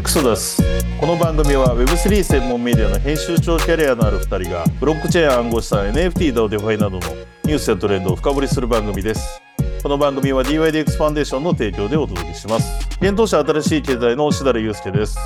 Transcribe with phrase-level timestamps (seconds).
[0.00, 0.62] エクソダス。
[0.98, 7.00] この番組は Web3 専門メディアの編集長キャリアのある2人がブロックチェーン暗号資産 NFT DAO DeFi などの
[7.44, 9.42] ニュースやトレンドを深掘りする番組です。
[9.82, 12.88] この番組は DYDX ファンデーションの提供でお届けします。
[13.02, 15.18] 幻冬舎新しい経済の設楽悠介です。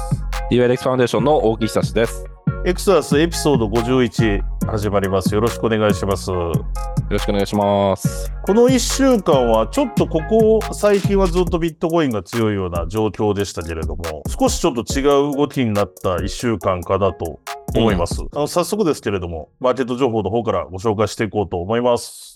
[0.50, 2.24] DYDX ファンデーションの大木久志です。
[2.66, 4.42] エクソダスエピソード51
[4.74, 5.32] 始まります。
[5.32, 6.30] よろしくお願いします。
[6.32, 6.52] よ
[7.08, 8.32] ろしくお願いします。
[8.44, 17.38] この1週間はちょっとここ最近はずっとビットコインが強いような状況でしたけれども少しちょっと違う動きになった1週間かなと
[17.76, 22.33] 思います、あの早速ですけれどもマーケット情報の方からご紹介していこうと思います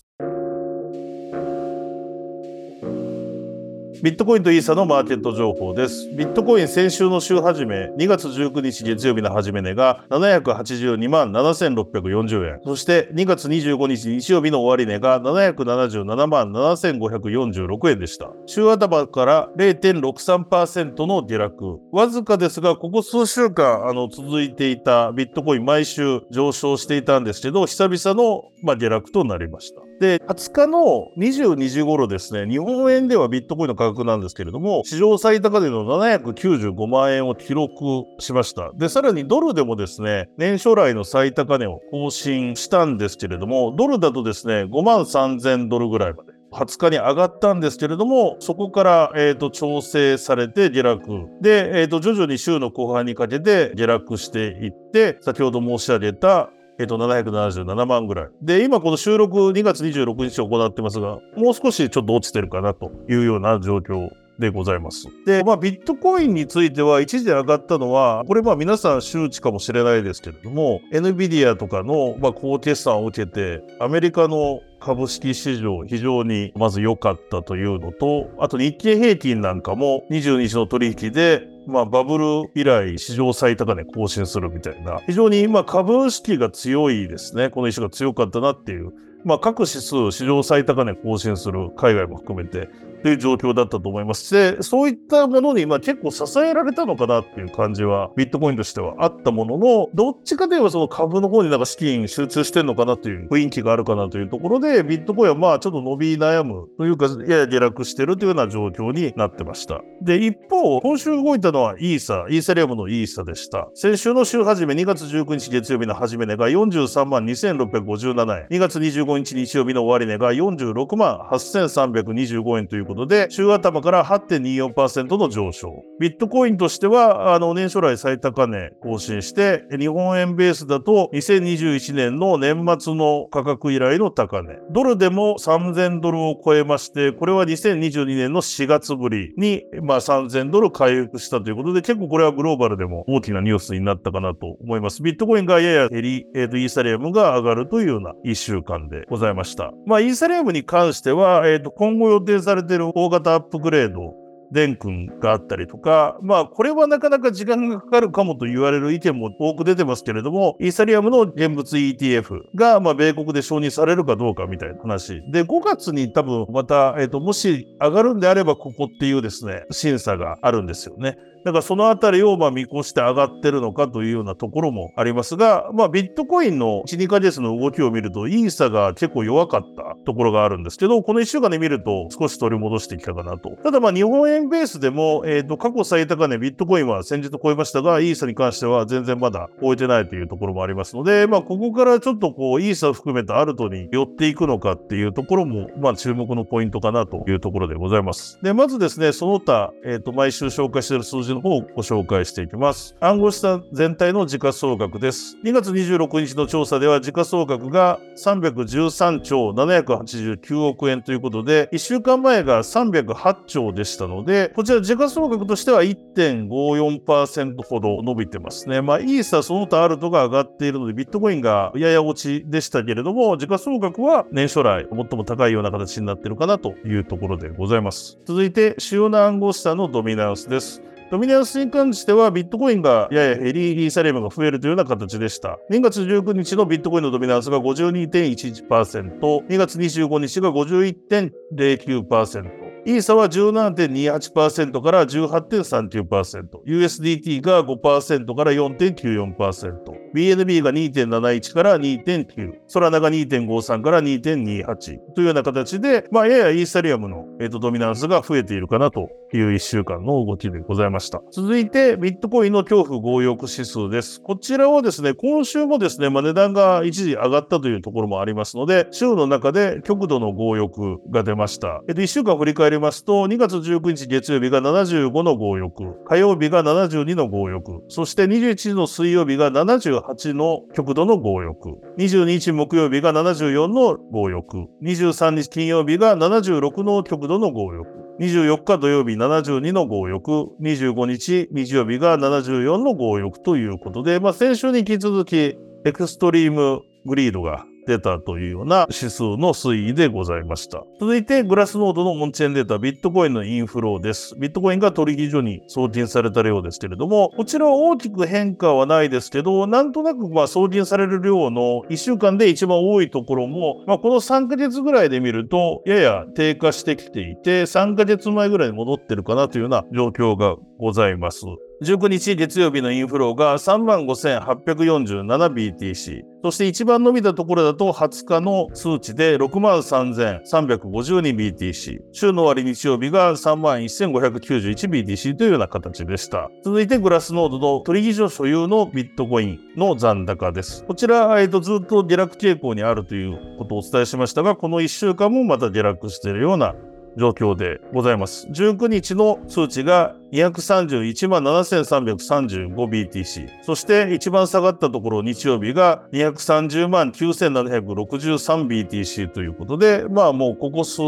[4.01, 6.09] ビットコインとイーサのマーケット情報です。
[6.13, 12.61] ビットコイン先週の週始め、2月19日月曜日の始め値が782万7640円。
[12.63, 18.31] そして2月25日日曜日の終値が777万7546円でした。
[18.47, 21.81] 週頭から0.63%の下落。
[21.91, 29.88] わずかですが、ここ数週間あの続いていたビットコイン毎週上昇していたんですけど、久々の、まあ、下落となりました。
[30.01, 38.73] で、20日の22時頃ですね、日本円ではビットコインの価格なんですけれども、史上最高値の795万円を記録しました。
[38.75, 46.39] で、さらにドルでもですね、年初来の最高値を更新したんですけれども、ドルだとですね、5万3000ドルぐらいまで。
[46.53, 51.03] 20日に上がったんですけれども、そこから、えー、と調整されて下落。
[51.43, 58.29] で、えーと、徐々に週の後半にかけて下落していって、先ほど申し上げたえっと、777万ぐらい。
[58.41, 65.09] で、今この収録2月26日行ってますが、もう少しちょっと落ちてるかなというような状況でございます。
[65.27, 87.51] で、まあ、ビットコインについては一時上がったのは、これまあ皆さん周知かもしれないですけれども、NVIDIA とかのまあ高決算を受けて、アメリカの株式市場非常にまず良かったというのと、あと日経平均なんかも22日の取引でまあ、バブル以来史上最高値更新するみたいな、非常に今株式が強いですね。
[87.51, 88.95] この石が強かったなっていう。
[89.25, 92.71] まあ、各指数史上最高値更新する海外も含めて
[93.03, 94.35] という状況だったと思います。
[94.35, 109.81] で、そういったものにまあ結構支えられたのかなっていう感じはビットコインとしてはあったものの、どっちかといえばその株の方になんか資金集中してんのかなという雰囲気があるかなというところで、ビットコインはまあちょっと伸び悩むというか、やや下落してるというような状況になってました。
[110.03, 113.69] で、一方、今週動いたのはイーサ、イーサリアムのイーサでした。
[113.75, 118.47] 先週の週始め2月19日月曜日の始め値が43万2657円。
[118.51, 125.85] 2月25日日曜日の終値が46万8325円ということで、週頭から8.24%の上昇。
[126.01, 134.59] ビットコインとしては、あの、年初来最高値更新して、日本円ベースだと2021年の年末の価格以来の高値。
[134.71, 145.03] ドルでも3000ドルを超えまして、これは2022年の4月ぶりに、まあ3000ドル回復したということで、結構これはグローバルでも大きなニュースになったかなと思います。
[145.03, 149.73] ビットコインがやや減り、えっ、と、イーサリアムが上がるというような1週間でございました。
[149.87, 154.15] まあ、イーサリアムに関しては、えっ、と、今後予定されてる大型アップグレード、
[154.51, 165.23] デン君があったりとか、まあ、これはなかなか時間がかかるかもと言われる意見も多く出てますけれども、イーサリアムの現物 ETF が、まあ、米国で承認されるかどうかみたいな話。
[165.31, 171.19] で、5月に多分また、えっ、と、もし上がるんであれば、ここっていうですね、審査があるんですよね。
[171.45, 183.51] だからそのあたりをまあ見越して上がってるのかというようなところもありますが、まあビットコインの1、2ヶ月の動きを見ると、イーサが結構弱かったところがあるんですけど、この1週間で見ると少し取り戻してきたかなと。
[183.63, 198.39] ただまあ日本円ベースでも、えっ、と、過去最高値ビットコインは先日超えましたが、イーサに関しては全然まだ超えてないというところもありますので、まあここからちょっとこう、イーサを含めたアルトに寄っていくのかっていうところも、まあ注目のポイントかなというところでございます。
[198.43, 202.97] で、まずですね、その他、えっ、と、毎週紹介している数字の方をご紹介していきます。
[203.01, 205.37] 暗号資産全体の時価総額です。
[205.45, 218.83] 2月26日の調査では時価総額が313兆789億円ということで、1週間前が308兆でしたので、こちら時価総額としては1.54%ほど伸びてますね。
[218.83, 228.19] まあ、イーサその他アルトが上がっているので、ビットコインがやや落ちでしたけれども、時価総額は年初来最も高いような形になっているかなというところでございます。
[228.25, 230.83] 続いて、主要な暗号資産のドミナンスです。
[231.11, 235.59] ドミナンスに関してはビットコインがやや減り、イーサリアムが増えるというような形でした。
[235.71, 242.58] 2月19日のビットコインのドミナンスが52.11%、2月25日が51.09%、
[242.89, 261.21] イーサは17.28%から18.39%、USDT が5%から4.94%、BNB が2.71から2.9、ソラナが2.53から2.28というような形で、まあ、ややイーサリアムの、えーとドミナンスが増えているかなという1週間の動きでございました。
[261.31, 264.23] 続いて、ビットコインの恐怖強欲指数です。
[264.23, 271.83] こちらはですね、今週もですね、まあ、値段が一時上がったというところもありますので、週の中で極度の強欲が出ました。
[271.89, 287.89] えっと、1週間振り返りますと、2月19日月曜日が75の強欲、火曜日が72の強欲、そして21日の水曜日が78の極度の強欲、22日木曜日が74の強欲、23日金曜日が76の極度の強欲、
[288.21, 290.31] 24日土曜日72の強欲、
[290.61, 295.37] 25日日曜日が74の強欲ということで、まあ、先週に引き続き
[295.85, 300.85] エクストリームグリードが出たというような指数の推移でございました。
[301.01, 304.37] 続いて、グラスノードのオンチェーンデータ、ビットコインのインフローです。
[304.39, 321.47] ビットコインが取引所に送金された量ですけれども、こちらは大きく変化はないですけど、なんとなくま送金される量の1週間で一番多いところも、まあ、この3ヶ月ぐらいで見ると、やや低下してきていて、3ヶ月前ぐらいに戻ってるかなというような状況がございます。
[321.81, 326.25] 19日月曜日のインフローが 35,847BTC。
[326.43, 332.01] そして一番伸びたところだと20日の数値で 63,352BTC。
[332.13, 336.51] 週の終わり日曜日が 31,591BTC というような形でした。
[336.65, 340.85] 続いてグラスノードの取引所所有のビットコインの残高です。
[340.85, 346.75] こちら、えっと、ずっと下落傾向にあるということをお伝えしましたが、この1週間もまた下落しているような
[347.19, 348.47] 状況でございます。
[348.49, 353.49] 19日の数値が231万 7335BTC。
[353.63, 361.01] そして一番下がったところ日曜日が230万 9763BTC ということで、まあもうここ数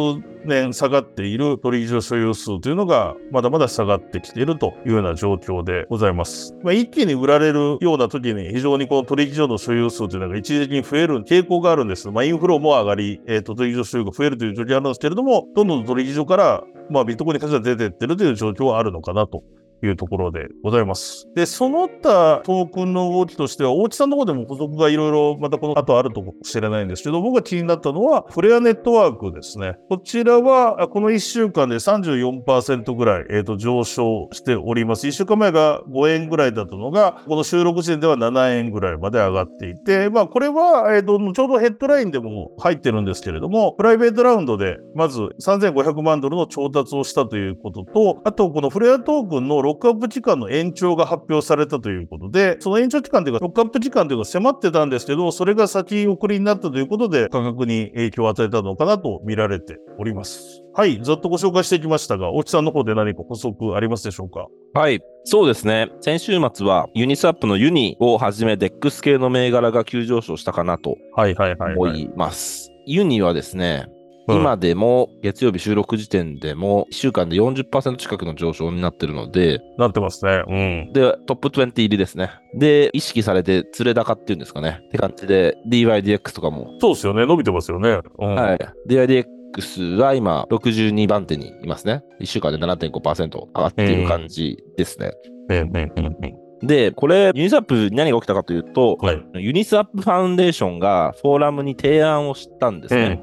[0.44, 6.55] 年下がっている取引所所有数というのがまだまだ下がってきているというような状況でございます。
[6.62, 12.11] まあ、一気に売られるような時に非常にこの取引所の所有数というのが一時的に増える傾向があるんです。
[12.11, 19.44] まあインフローも上がり、えー、と取引所所有が増えるという状況があるんですけれども、どんどん取引所からまあ、ビットコインに関しては出てってるという状況はあるのかなと。
[19.82, 21.29] いうところでございます。
[21.35, 29.77] で、その他トークンの動きとしては、大地さんの方でも補足がいろいろまたこの後あるともしれないんですけど、僕が気になったのは、フレアネットワークですね。
[29.88, 35.06] こちらは、この1週間で34%ぐらい、えー、と上昇しております。
[35.06, 60.64] 1週間前が5円ぐらいだったのが、この収録時点では7円ぐらいまで上がっていて、まあ、これは、えー、とちょうどヘッドラインでも入ってるんですけれども、プライベートラウンドで、まず3500万ドルの調達をしたということと、あと、このフレアトークンのロックアップ期間の延長が発表されたということで、その延長期間というか、ロックアップ期間というか迫ってたんですけど、それが先送りになったということで、価格に影響を与えたのかなと見られております。
[60.75, 64.49] はい、ざっとご紹介してきましたが、大木さんの方で何か補足ありますでしょうか？
[64.75, 65.00] はい。
[65.25, 65.88] そうですね。
[66.00, 71.75] 先週末はユニスワップのユニをはじめ DEX 系の銘柄が急上昇したかなとはいはいはい、はい。
[71.76, 72.72] 思います。
[72.87, 80.44] ユニはですね、うん今でも月曜日収録時点でも1週間で40%近くの上昇になってるので、なってますね。
[80.46, 80.55] う
[80.90, 80.93] ん。
[80.93, 82.31] で、トップ20入りですね。
[82.55, 84.81] で、意識されて、連れ高っていうんですかね。
[84.87, 87.26] って感じで、DYDX とかも、そうですよね。
[87.26, 88.00] 伸びてますよね。
[88.19, 88.34] うん。
[88.34, 88.58] はい。
[88.88, 92.02] DYDX は今、62番手にいますね。
[92.20, 95.12] 1週間で7.5%上がっている感じですね。
[95.49, 99.22] ねねねねで、これ、ユニスワップに何が起きたかというと、はい。
[99.34, 103.20] ユニスワップファウンデーションがフォーラムに提案をしたんですね。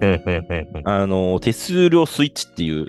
[0.85, 2.87] あの、手数料スイッチっていう、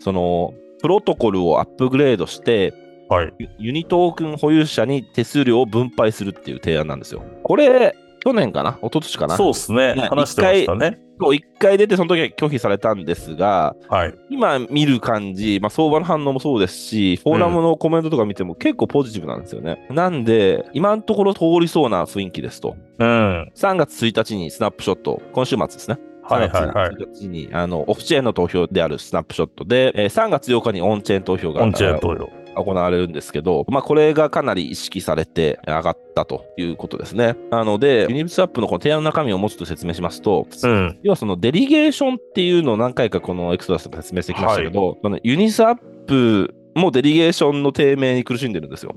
[0.00, 2.72] その、プロトコルをアップグレードして、
[3.08, 3.34] はい。
[3.38, 7.22] ユ、ユニトークン保有者に手数料を分配するっていう提案なんですよ。
[7.42, 7.94] これ、
[8.24, 8.78] 去年かな？
[8.80, 9.36] 一昨年かな？
[9.36, 9.94] そうですね。
[9.94, 10.98] ね話してましたね。
[11.22, 14.14] そう一回出て、その時は拒否されたんですが、はい。
[14.30, 19.86] 今見る感じ、まあ、相場の反応もそうですし、フォーラムのコメントとか見ても結構ポジティブなんですよね。
[19.90, 22.76] なんで、今のところ通りそうな雰囲気ですと。
[22.98, 23.52] うん。
[23.54, 25.98] 3月1日にスナップショット、今週末ですね。
[26.22, 26.90] はいはいはい。
[26.90, 32.41] 3月1日にあのオフチェーンの投票であるスナップショットで、えー3月8日にオンチェーン投票がオンチェーン投票。
[32.56, 37.36] 行われるんですけど、まあ、これがかなり意識されて上がったということですね。
[37.50, 40.98] なので、ユニスワップのこの提案の中身をもうちょっと説明しますと、うん。
[41.02, 48.94] 要はそのデリゲーションっていうのを何回かこのエクソダスでも説明してきましたけど、そのユニスワップもデリゲーションの低迷に苦しんでるんですよ。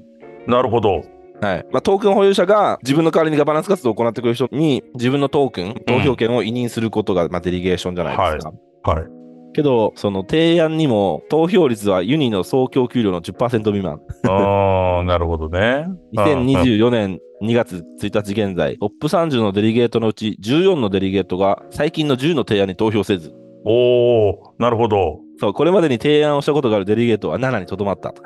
[0.48, 1.04] なるほど。
[1.42, 8.54] はいまあ、トークン保有者が自分の代わりにガバナンス活動を行ってくれる人に自分のトークン、投票権を委任することが、まあ、デリゲーションじゃないですか。
[8.84, 9.25] はい。
[9.56, 14.02] けど、その提案にも投票率はユニの総供給量の10%未満。
[14.28, 15.88] ああ、なるほどね。
[16.16, 23.34] 2024年2月1日現在、トップ30のデリゲートのうち14のデリゲートが最近の10の提案に投票せず、
[23.66, 25.20] おおなるほど。
[25.40, 28.22] そう、これまでに提案をしたことがあるデリゲートは7にとどまったと。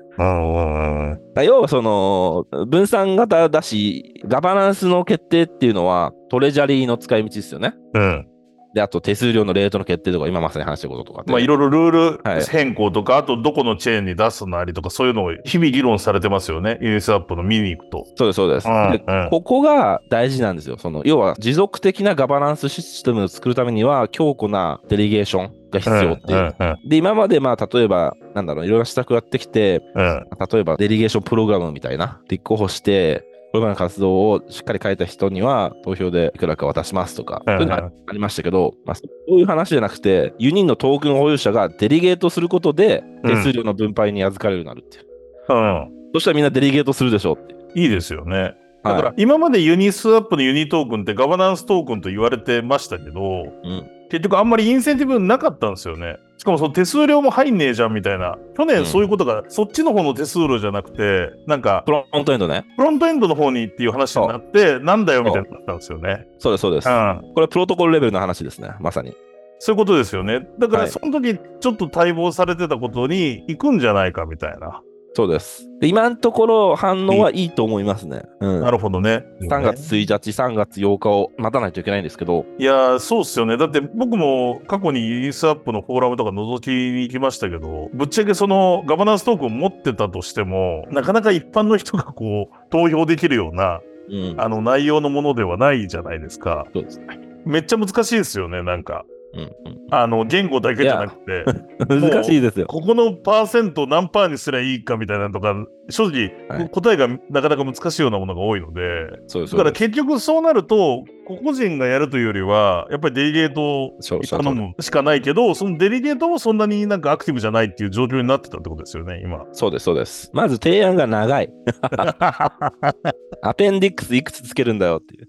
[1.34, 7.74] だ要はその、分散型だし、ガバナンスの決定っていうのは、トレジャリーの使い道ですよね。
[7.94, 8.28] うん。
[8.74, 11.32] で、あと手数料のレートの決定とか、今まさに話したこととかで。
[11.32, 16.78] まあいろいろルーはいル変更とか、あとどこのチェーンに出すなりとか、そういうのを日々議論されてますよね。
[16.82, 18.06] ユニスアップの見に行くと。
[18.16, 18.68] そうです、そうです。
[18.68, 20.78] うんでうんここが大事なんですよ。
[20.78, 26.56] その、要は持続的なガバナンスシステムを作るためには、強固なデリゲーションが必要っていう。
[26.60, 45.06] うんうんで、今までまあ、例えば、なんだろう、いろいろ施策やってきて、うん例えばデリゲーションプログラムみたいな、立候補して、これまでの活動をしっかり書いた人には投票でいくらか渡しますとか、うんそういうのがありましたけど、まあ、そういう話じゃなくて、ユニのトークン保有者がデリゲートすることで手数料の分配に預かれるようになるっていう。
[45.50, 45.92] うん。
[46.14, 47.60] そしたらみんなデリゲートするでしょうっていう。
[47.76, 48.56] いいですよね。
[48.84, 56.18] だから今までユニスワップのユニトークンってガバナンストークンと言われてましたけど、うん結局あんまりインセンティブなかったんですよね。
[56.40, 58.38] しかもその手数料も入んねえじゃんみたいな。
[58.56, 62.66] 去年そういうことが、そっちの方の手数料じゃなくて、なんかフロントエンドね。
[62.78, 66.26] フロントエンドの方にっていう話になって、なんだよみたいになったんですよね。
[66.40, 66.92] そうです、そうですう。
[66.92, 67.32] ん。
[67.36, 69.14] これプロトコルレベルの話ですね、まさに。
[69.60, 70.48] そういうことですよね。
[70.58, 74.82] だからはいその時ちょっと待望されてたことに行くんじゃないかみたいな。
[75.14, 75.70] そうです。
[75.80, 78.24] で今のところ反応はいいと思いますね。
[78.42, 78.62] うん。
[78.62, 79.26] なるほどね。
[79.42, 83.58] 3月1日、3月8日を待たないといけないんですけど、いやー、そうっすよね。
[83.58, 94.36] だって僕も過去にユニスアップのフォーラムとか覗きに行きましたけど、ぶっちゃけそのガバナンストークンを持ってたとしても、なかなか一般の人がこう、投票できるような、うん。
[94.38, 96.66] あの内容のものではないじゃないですか。
[96.74, 97.20] そうですね。
[97.46, 99.06] めっちゃ難しいですよね、なんか。
[99.34, 101.46] うんあの、言語だけじゃなくて、
[101.90, 102.68] うん、 難しいですよ。
[102.68, 105.56] ここのパーセント何パーにすりゃいいかみたいなのとか、
[105.90, 108.82] 正直、はい答えがなかなか難しいようなものが多いので、
[109.28, 109.52] そうです。
[109.54, 119.46] だから結局そうなると、個々人がやるというよりは、やっぱりデリゲートを頼むしかないけど、そのデリゲートもそんなになんかアクティブじゃないっていう状況になってたってことですよね、今。
[119.52, 120.30] そうです、そうです。
[120.34, 121.50] まず提案が長い。
[123.42, 125.28] アペンディックスいくつつけるんだよっていう。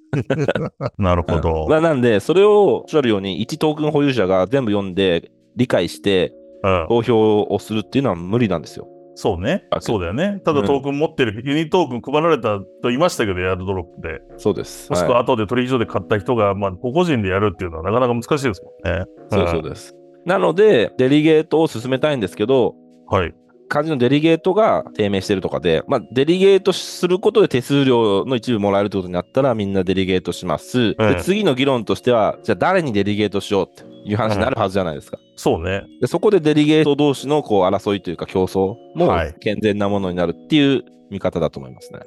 [0.98, 1.66] なるほど。
[1.68, 8.86] まあ、なんで、それをおっしゃるように、1トークン保有者が全部読んで、理解して、うん、投票をするっていうのは無理なんですよ。
[9.14, 9.80] そうねあ。
[9.80, 10.40] そうだよね。
[10.44, 14.20] ただうんトークン持ってる、ユニトークン配られたと言いましたけど、エアドロップで。
[14.36, 14.90] そうです。
[14.90, 19.04] もしくははい後で取引所で買った人が、まあ、個々人でやるっていうのはなかなか難しいですもんね。
[19.30, 19.96] そうですそうです。
[20.24, 22.74] なので、デリゲートを進めたいんですけど、
[23.08, 23.34] はい。
[23.70, 30.78] 肝心のデリゲートが低迷してるとかで、まあ、デリゲートすることで手数料の一部もらえるってことになったら、みんなデリゲートします。
[30.78, 35.18] うんで次の議論としては、じゃあ誰にデリゲートしようっていう話になるはずじゃないですか。
[35.36, 35.84] そうね。
[36.00, 42.00] でそこでデリゲート同士のこう争いというか競争もはい健全なものになるっていう見方だと思いますね。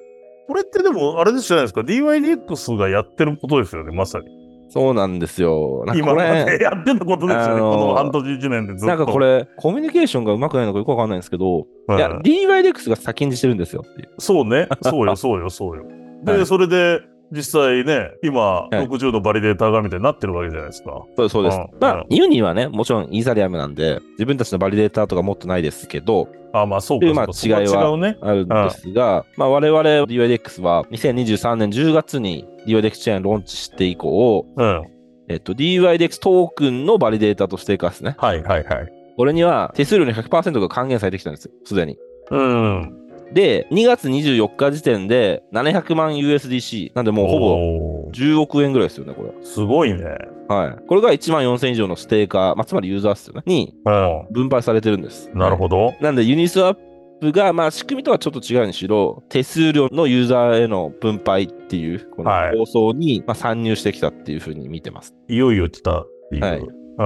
[0.48, 1.82] これってでも、あれですじゃないですか。
[1.82, 4.43] DYDX がやってることですよね、まさに。
[4.74, 5.84] そうなんですよ。
[5.86, 8.86] なんか今まこれ、でやってたことですよね、あのーこの半年1年でずっと。
[8.88, 14.10] なんかこれ、コミュニケーションがうまくないのかよくわかんないんですけど、うんいや、DYDX が先にしてるんですよっていう。
[14.18, 14.68] そうね。
[14.82, 15.84] そうよ、そうよ、そうよ。
[16.26, 17.02] で、はいそれで、
[17.32, 21.04] 実際ね、今、い60のバリデーターがみたいになってるわけじゃないですか。
[21.16, 21.58] そうです、そうです。
[21.58, 27.16] うんまあうん、ユニはね、もちろんイーサリアムなんで、自分たちのバリデーターとか持ってないですけど、あ、まあそうか、そう
[27.52, 28.18] か違いは違うね。
[28.22, 34.84] あるんですが、まあ、我々 DYDX は2023年10月に DYDX チェーンローンチして以降、うん。
[35.30, 38.16] えっと、DYDX トークンのバリデータとしてかですね。
[38.18, 38.94] はいはいはい。
[39.16, 41.98] これには手数料の100%が還元されてきたんですよ、すでに。
[42.32, 43.04] うん。
[43.34, 46.92] で、2月24日時点で700万 USDC。
[46.94, 48.12] なんでもうほぼぼ。
[48.12, 49.32] 10億円ぐらいですよね、これ。
[49.44, 50.04] すごいね。
[50.48, 50.88] はい。
[50.88, 53.44] これが1万4000以上のステーカー、まあ、つまりユーザーですよね。
[53.46, 55.32] にう分配されてるんです。
[55.34, 55.38] ん。
[55.38, 55.96] なるほど。
[56.00, 56.78] なんで、ユニスワッ
[57.24, 65.16] プが、まあ、仕組みとはちょっと違うにしろ、手数料のユーザーへの分配っていう、このはい構想に、まあ、参入してきたっていうふうに見てます。
[65.30, 66.44] いよいよ来たっていう。
[66.44, 66.60] はい
[66.96, 67.02] う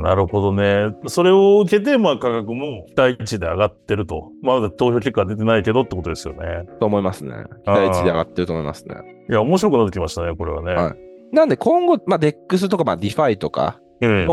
[0.00, 0.96] ん、なるほどね。
[1.06, 4.32] それを受けて、まあ価格も期待値で上がってると。
[4.42, 6.64] まだ投票結果は出てないけどってことですよね。
[6.80, 7.44] と思いますね。
[7.64, 8.96] 期待値で上がってると思いますね。
[9.30, 10.72] いや、面白くなってきましたね、これはね。
[10.72, 10.94] はい
[11.30, 14.26] なんで、今後、まあ、DEX とか、まあ、DeFi とかうん。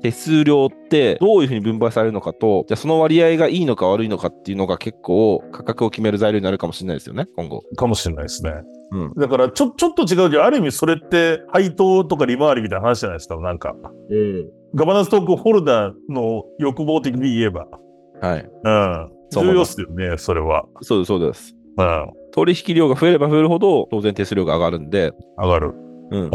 [0.00, 7.62] の手数料ってどういうふうに分配されるのかと、じゃあその割合がいいのか悪いのかっていうのが結構価格を決める材料になるかもしれないですよね、今後。
[7.76, 8.52] かもしれないですね。
[8.92, 9.14] うん。
[9.14, 13.74] だから、ちょ、ちょっと違うけど、ある意味それって配当とか利回りみたいな話じゃないですか、なんか。
[14.74, 17.66] ガバナンストークンホルダーの欲望的に言えば。
[18.20, 18.50] はい。
[18.64, 19.10] うん。
[19.30, 20.64] 重要っそう思いますすよね、それは。
[20.82, 21.54] そうです、そうです。
[21.76, 22.10] うん。
[22.32, 25.74] 取引量が増えれば増えるほど、当然手数料が上がるんで、上がる。
[26.10, 26.22] うん。
[26.22, 26.30] うん。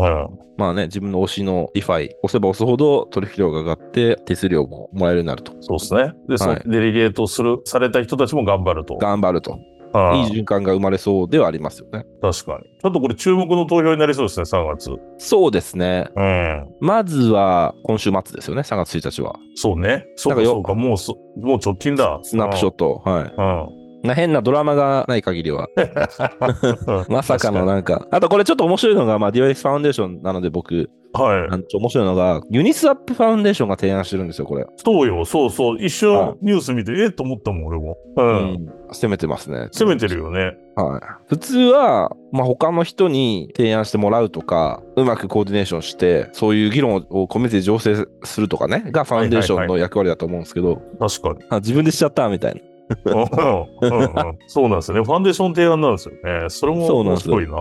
[0.58, 5.54] まあね、自分の推しの DeFi、押せば押すほど取引量が上がって、手数料ももらえるようになると。
[5.62, 6.14] そうですね。
[6.30, 8.96] で、そのはいデリゲートする、された人たちも頑張ると。
[8.98, 9.60] 頑張ると。
[9.94, 12.06] ああいい循環が生まれそうではありますよね。
[12.22, 12.64] 確かに。
[12.82, 14.90] ちょっとこれ注目の投票になりそうですね、3月。
[15.18, 16.10] そうですね。
[16.16, 16.68] うん。
[16.82, 19.36] まずは今週末ですよね、3月1日は。
[19.56, 20.06] そうね。
[20.18, 22.20] そうかよかそうか、もうそ、もう直近だ。
[22.24, 23.02] スナップショット。
[23.06, 23.24] はい。
[23.24, 23.85] うん。
[24.06, 25.68] な変なドラマがない限りは。
[25.78, 27.14] うん。
[27.14, 28.08] まさかのなんか。
[28.12, 31.58] あとこれちょっと面白いのが、まあ、 DYDX ファウンデーションなので僕、はいあ。
[31.58, 34.66] のちょ面白いのが、ユニスワップファウンデーションが提案してるんですよ、これ。
[34.78, 35.78] そうよ、そうそう。
[35.78, 37.98] 一はい瞬ニュース見て、えっと思ったもん、俺も。
[38.18, 38.22] う。
[38.22, 38.70] うんん。
[38.92, 39.70] 攻めてますね。
[39.72, 40.58] 攻めてるよね。
[40.76, 41.02] はい。
[41.28, 51.46] 普通は、まあ、他の人に提案してもらうとか、うまくコーディネーションして、そういう議論をコミュニティで醸成するとかね、がファウンデーションの役割だと思うんですけど、確かに。
[51.50, 52.62] あ自分でしちゃったみたいな。
[53.06, 55.04] うんうんうんそうなんですよね。
[55.04, 56.50] ファンデーション提案なんですよね。
[56.50, 57.56] それも面白いな。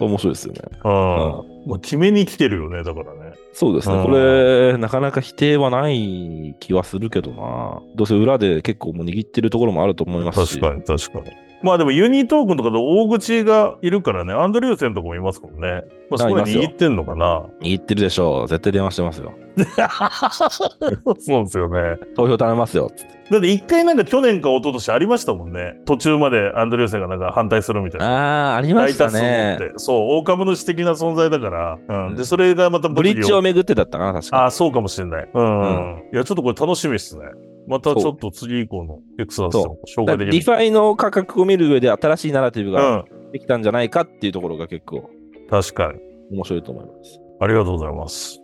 [0.00, 0.60] 面白いですよね。
[0.84, 0.90] うん。
[1.66, 3.32] まあ、決めに来てるよね、だからね。
[3.52, 3.94] そうですね。
[3.96, 7.80] うんこれ、なかなか否定はない気はするけどな。
[7.94, 10.60] どうせ裏で結構もう握ってるところもあると思いますし。
[10.60, 11.45] 確かに、確かに。
[11.62, 15.84] まあでもユニートークンとかで大口がいるからね、アンドリューセンとかもいますもんね。
[16.10, 17.46] まあ、そこであいますよ握ってんのかな？
[17.62, 18.48] 握ってるでしょう。
[18.48, 19.32] 絶対電話してますよ。
[21.18, 21.96] そうですよね。
[22.14, 22.90] 投票頼みますよ。
[23.30, 25.80] だって一回なんか去年か一昨年ありましたもんね。
[25.86, 28.52] 途中までアンドリューセンがなんか反対するみたいな。
[28.52, 29.58] あー、ありましたね。
[29.76, 31.78] そう、大株主的な存在だから。
[31.88, 32.14] うん。
[32.14, 33.42] で、それがまたブリッジをを。
[33.42, 34.42] 巡ってだったかな、確か。
[34.42, 35.28] ああ、そうかもしれない。
[35.32, 35.94] うん。
[35.96, 37.24] ういや、ちょっとこれ楽しみですね。
[37.68, 40.32] またちょっと次以降のエクソダスでも紹介できる。
[40.32, 43.04] ディファイの価格を見る上で新しいナラティブうがん。
[43.32, 45.10] できたんじゃないかっていうところが結構
[45.50, 46.00] 確かに。
[46.30, 47.20] 面白いと思います。
[47.40, 48.40] ありがとうございます。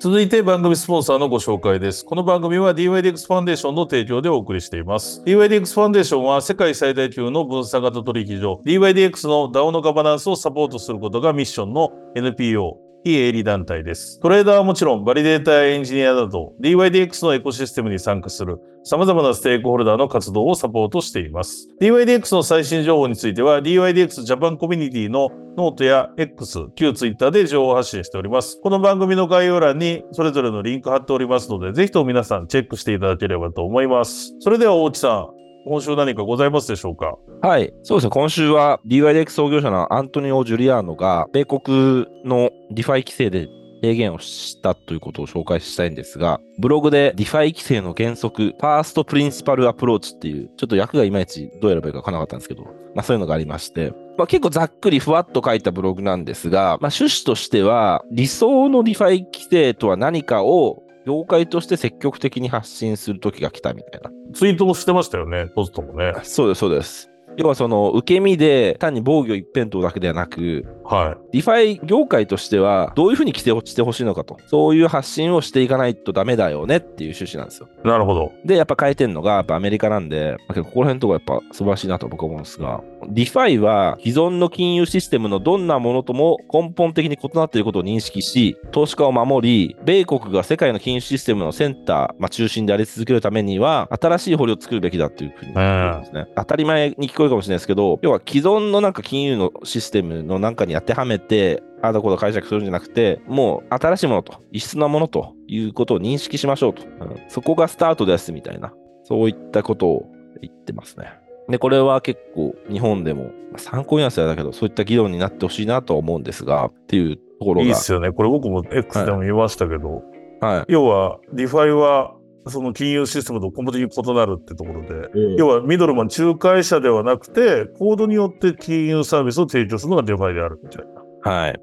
[0.00, 2.04] 続いて番組スポンサーのご紹介です。
[2.04, 5.22] この番組は DYDX ファンデーションの提供でお送りしています。
[5.26, 12.76] DYDX ファンデーションは世界最大級の分散型取引所 DYDX の DAO のガバナンスをサポートすることがミッションの NPO
[13.08, 14.20] 非営利団体です。
[14.20, 21.68] トレーダーはもちろん、バリデータやエンジニアなど、DYDX のエコシステムに参加する様々なステークホルダーの活動をサポートしています。
[21.80, 28.60] DYDX の最新情報については、DYDX ジャパンコミュニティのノートや X、旧 Twitter で情報発信しております。
[28.62, 34.34] この番組の概要欄にそれぞれのリンク貼っておりますので、ぜひとも皆さんチェックしていただければと思います。
[34.40, 37.16] それでは大地さん、今週何かございますでしょうか？
[37.42, 37.72] はい。
[37.82, 38.10] そうですね。
[38.10, 43.48] 今週は DYDX 創業者のアントニオ・ジュリアーノが、米国の DeFi 規制で
[43.80, 64.10] 提言をしたということを紹介したいんですが、ブログで DeFi 規制の原則、 first principle approach っていう、ちょっと訳がいまいちどうやればいいかわからなかったんですけど、まあそういうのがありまして、まあ結構ざっくりふわっと書いたブログなんですが、まあ趣旨としては、理想の DeFi 規制とは何かを業界として積極的に発信する時が来たみたいな。
[64.34, 66.12] ツイートもしてましたよね、ポストもね。
[66.22, 67.10] そうです、そうです。
[67.38, 77.68] 要はその受け身で単に防御一辺倒だけではなく、は DeFi 業界としてはどういうふうに規制をしてほしいのかと、そういう発信をしていかないとダメだよねっていう趣旨なんですよ。
[77.84, 77.86] い。
[77.86, 78.32] なるほど。
[78.44, 96.26] で、やっぱ変えてんのがやっぱアメリカなんで、ここら辺のとこやっぱ素晴らしいなと僕は思うんですが、DeFi は既存の金融システムのどんなものとも根本的に異なっていることを認識し、投資家を守り、米国が世界の金融システムのセンター、まあ、中心であり続けるためには、新しい堀を作るべきだっていうふうに言うんですね。
[96.36, 106.82] 当たり前に聞こえるかもしれないですけど、要は既存のなんか金融のシステムの中に当てはめて、ああだこうだ解釈するんじゃなくて、もう新しいものと、異質なものということを認識しましょうと。
[106.82, 108.72] うんそこがスタートですみたいな、
[109.04, 110.06] そういったことを
[110.40, 111.12] 言ってますね。
[111.48, 117.66] で、これは結構日本でもまあ参考にはされだけど、そういった議論になってほしいなとは思うんですが、っていうところが。
[117.66, 118.12] いいっすよね。
[118.12, 120.02] これ僕も X でも言いましたけど、
[120.40, 120.72] はい。
[120.72, 122.14] 要は、 DeFi は、
[122.50, 130.84] その金融システムと根本的に異なるってところで、要は middleman 仲介者ではなくて、コードによって金融サービスを提供するのが DeFi であるみたい
[131.24, 131.60] なはい。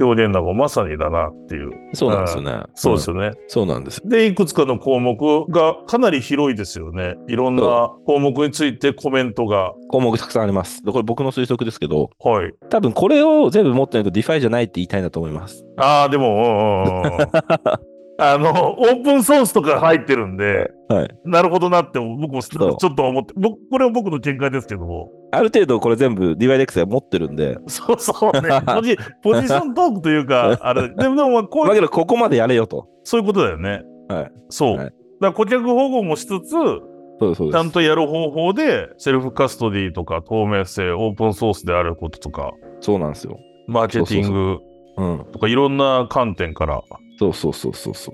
[0.00, 1.70] 表現なんかまさにだなっていう。
[1.92, 2.50] そうなんですよね。
[2.50, 2.70] よ。
[2.74, 3.32] そうですよね。
[3.48, 4.00] そうなんです。
[4.08, 5.18] で、いくつかの項目
[5.50, 7.16] がかなり広いですよね。
[7.28, 7.62] いろんな
[8.06, 9.72] 項目についてコメントが。
[9.88, 10.82] 項目たくさんあります。
[10.82, 12.52] でこれ僕の推測ですけど、はい。
[12.70, 15.64] 多分これを全部持ってないと DeFi じゃないって言いたいんだと思います。
[15.76, 21.08] ああ、でも、うんうんうんうん あの、オープンソースとか入ってるんで、はい。
[21.24, 25.10] なるほどなって僕もちょっと思って、僕、これは僕の見解ですけども。
[25.32, 28.60] ある程度これ全部 DYDX で持ってるんで、そうそうね。
[28.66, 32.88] ポジ ポジショントークというか、 あれ、でも、でもまあこうだけどここまでやれよと。
[33.04, 33.82] そういうことだよね。
[34.08, 34.32] はい。
[34.48, 34.76] そう。
[34.76, 37.70] はいだから顧客保護もしつつ、ちゃん。
[37.70, 43.38] とやる方法で、セルフカストディとか透明性、オープンソースであることとか、そうなんですよ。
[43.68, 44.58] マーケティング
[44.96, 45.26] うん。
[45.30, 47.54] とかいろんな観点から、そうそうそうそうそう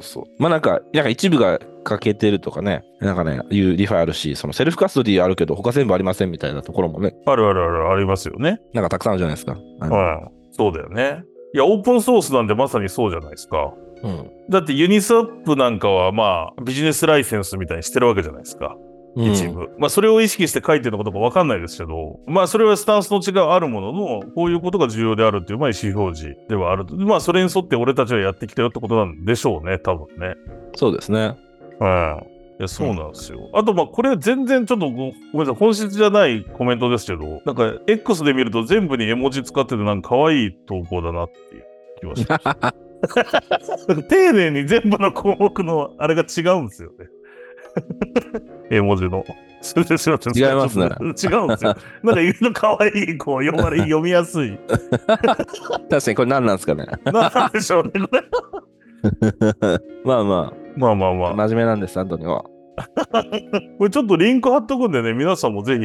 [0.02, 0.24] そう。
[0.38, 8.60] まあなんか、なんか一部が欠けてるとかね、なんかね、いうリファイあるし、そのセルフカストディあるけど、他全部ありませんみたいなところもね、あるあるあるありますよね。
[8.74, 9.52] なんかたくさんあるじゃないですか。
[9.52, 10.30] うん。
[10.52, 11.22] そうだよね。
[11.54, 13.72] いや、オープンソースなんでまさにそうじゃないですか。
[14.02, 14.30] うん。
[14.50, 18.76] だってユニスワップなんかはまあビジネスライセンスみたいにしてるわけじゃないですか。
[19.16, 19.70] うん一部。
[19.78, 26.84] まあ、それを意識して書いてるのかどうかわかんないですけど、まあ、それはスタンスの違いはあるものの、こういうことが重要であるっていう、まあ、意思表示ではある。
[26.84, 30.34] まあ、それに沿って俺たちはやってきたよってことなんでしょうね、多分ね。
[30.74, 31.34] そうですね。
[31.80, 32.22] うん。
[32.58, 33.48] いや、そうなんですよ。
[33.54, 41.64] あと、まあ、これ全然ちょっとごごめんなさい、本質じゃないコメントですけど、なんか、X で見ると全部に絵文字使ってて、なんか可愛い投稿だなっていう
[42.00, 42.74] 気はしました。
[43.88, 47.06] なんか丁寧に全部の項目のあれが違うんですよね。
[48.70, 49.24] 絵文字の。
[50.34, 51.76] 違いますね違うんですよ。
[52.02, 54.58] なんか言うの可愛い、こう、読まれ、読みやすい。
[54.68, 56.86] 確かにこれ何なんですかね。
[57.04, 58.22] なんでしょうね、これ。
[60.04, 61.34] まあままあまあまあ、あ。
[61.34, 62.44] 真面目なんです、アントニーは。
[63.78, 65.84] これちょっとリンク貼っとくんでね、皆さんもぜひ、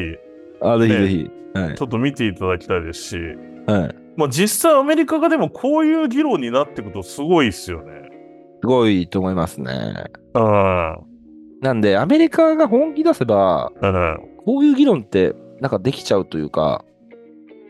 [0.62, 1.32] あ、ぜひねぜひ。
[1.54, 1.82] はいち。
[1.82, 3.18] ょっと見ていただきたいですし、
[3.66, 3.96] はい。
[4.18, 8.10] まあ実際アメリカがでもこういう議論になっていくとすごいっすよね。
[8.62, 9.72] すごいと思いますね。
[10.34, 11.11] うん。
[11.62, 14.20] なんで、アメリカが本気出せば、うん。
[14.46, 16.84] こういう議論って、なんかできちゃうというか、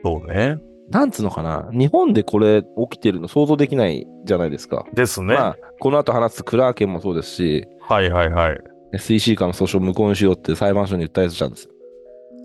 [0.04, 0.58] そうね。
[0.90, 4.86] なんつうのかな、日本でこれ起きてるの想像できないじゃないですか。
[4.94, 5.36] ですね。
[5.36, 8.60] まあ、この後話すクラーケンもそうですし、はいはいはい。
[8.94, 11.72] SEC からの訴訟を無効にしようって裁判所に訴えてたんですよ。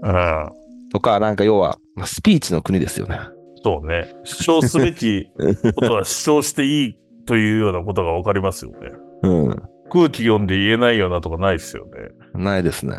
[0.02, 0.52] うん。
[0.92, 3.18] とか、なんか要は、まあ、スピーチの国ですよね。
[3.64, 4.14] そうね。
[4.24, 5.28] 主張すべき
[5.74, 8.76] ことは主張していいというようなことがわかりますよね。
[9.22, 9.62] うん。
[9.90, 11.92] 空気読んで言えないようなとかないですよね。
[12.34, 12.96] ないですね。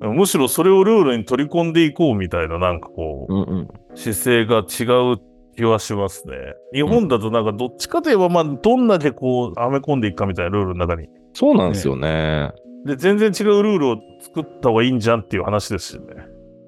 [0.00, 3.68] むしろそれをルールに取り込んでいこうみたいななんかこう、うんうん。
[3.94, 5.18] 姿勢が違う
[5.56, 6.34] 気はしますね。
[6.72, 11.08] 日本だとなんかどっちかといえばまあどんだけこう、はめ込んでいくかみたいなルールの中に。
[11.34, 12.52] そうなんですよね。
[12.86, 16.14] で、全然違うルールを作った方がいいんじゃんっていう話ですよね。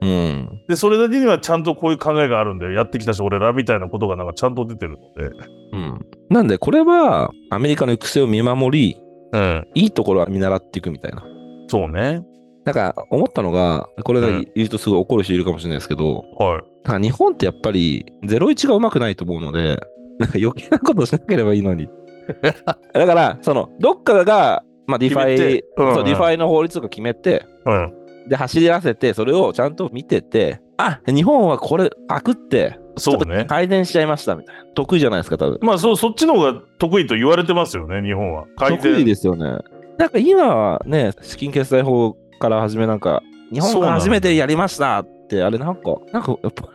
[0.03, 0.65] うん。
[0.69, 2.73] で、それだけにはちゃんとこういう考えがあるんだよ。
[2.73, 5.31] やってきたし、俺らみたいなことがなんかちゃんと出てるので。
[5.73, 6.07] うん。
[6.29, 9.02] なんで、これは、アメリカの行く末を見守り、
[9.33, 9.69] うん。
[9.75, 11.25] いいところは見習っていくみたいな。
[11.69, 12.25] そうね。
[12.65, 16.89] なんか、思ったのが、これがうん言うとすごい怒る人いるかもしれないですけど、はい。
[16.89, 19.81] なんか日本ってやっぱり、01がうまくないと思うので、
[20.19, 21.89] なんか余計なことしなければいいのに。
[22.95, 27.93] だから、その、どっかが、まあ、 DeFi うんうんそう DeFi の法律とか決めて、うん。
[28.29, 33.47] で、走り合わせて、それをちゃんと見てて、あ、日本はこれ、パクって、そうね。
[33.47, 34.65] 改善しちゃいましたみたいな。
[34.75, 35.59] 得意じゃないですか、多分。
[35.63, 38.47] まあ、そう、そっちの方が得意と言われてますよね、日本は。
[38.57, 39.05] 改得意善。
[39.05, 39.59] ですよね。
[39.99, 46.69] なんか今はね、資金決済法から始めなんか、日本が初めてやりましたって、あれなんか、なんかやっぱ、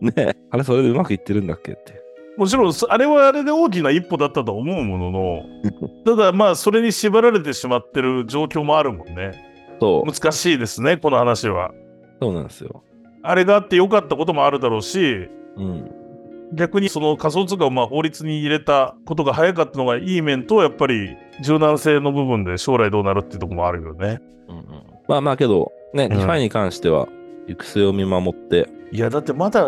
[0.00, 1.98] ねあれそれでうまくいってるんだっけって。
[2.36, 5.42] もちろん、そあれはあれで大きな一歩だったと思うものの、
[6.06, 9.32] ただまあ、それに縛られてしまってる状況もあるもんね。
[9.80, 11.72] そう、難しいですね、この話は。
[12.20, 12.82] そうなんですよ。
[13.22, 15.90] あれがあって良かったこともあるだろうし、うん。
[16.52, 24.20] 逆にその仮想通貨をまあ法律に入れたことが早かったのがいい面と、やっぱり柔軟性の部分で将来どうなるっていうところもあるよね。
[24.48, 24.64] うんうん、
[25.08, 27.08] まあまあけど、ね、ん DeFi に関しては、
[27.46, 29.66] 行く末を見守って、いや、だってまだ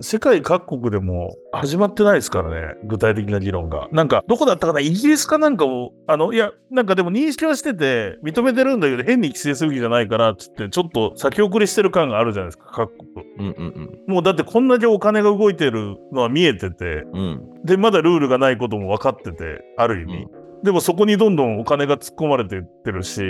[0.00, 3.88] 世界各国でも始まってないですからね、具体的な議論が。
[3.92, 13.06] なんか、どこだったかな、イギリスかなんかを、あの、いや、なんかでも認識はしてて、認めてるんだけど、変に規制する気じゃないから、つって、ちょっと先送りしてる感があるじゃないですか、各国。
[13.38, 13.76] うんうん
[14.06, 17.20] もうだってこんだけお金が動いてるのは見えてて、うん。
[17.20, 17.64] うん。
[17.64, 20.26] で、まだルールがないことも分かってて、ある意味。
[20.62, 23.22] でもそこにどんどんお金が突っ込まれていってるし、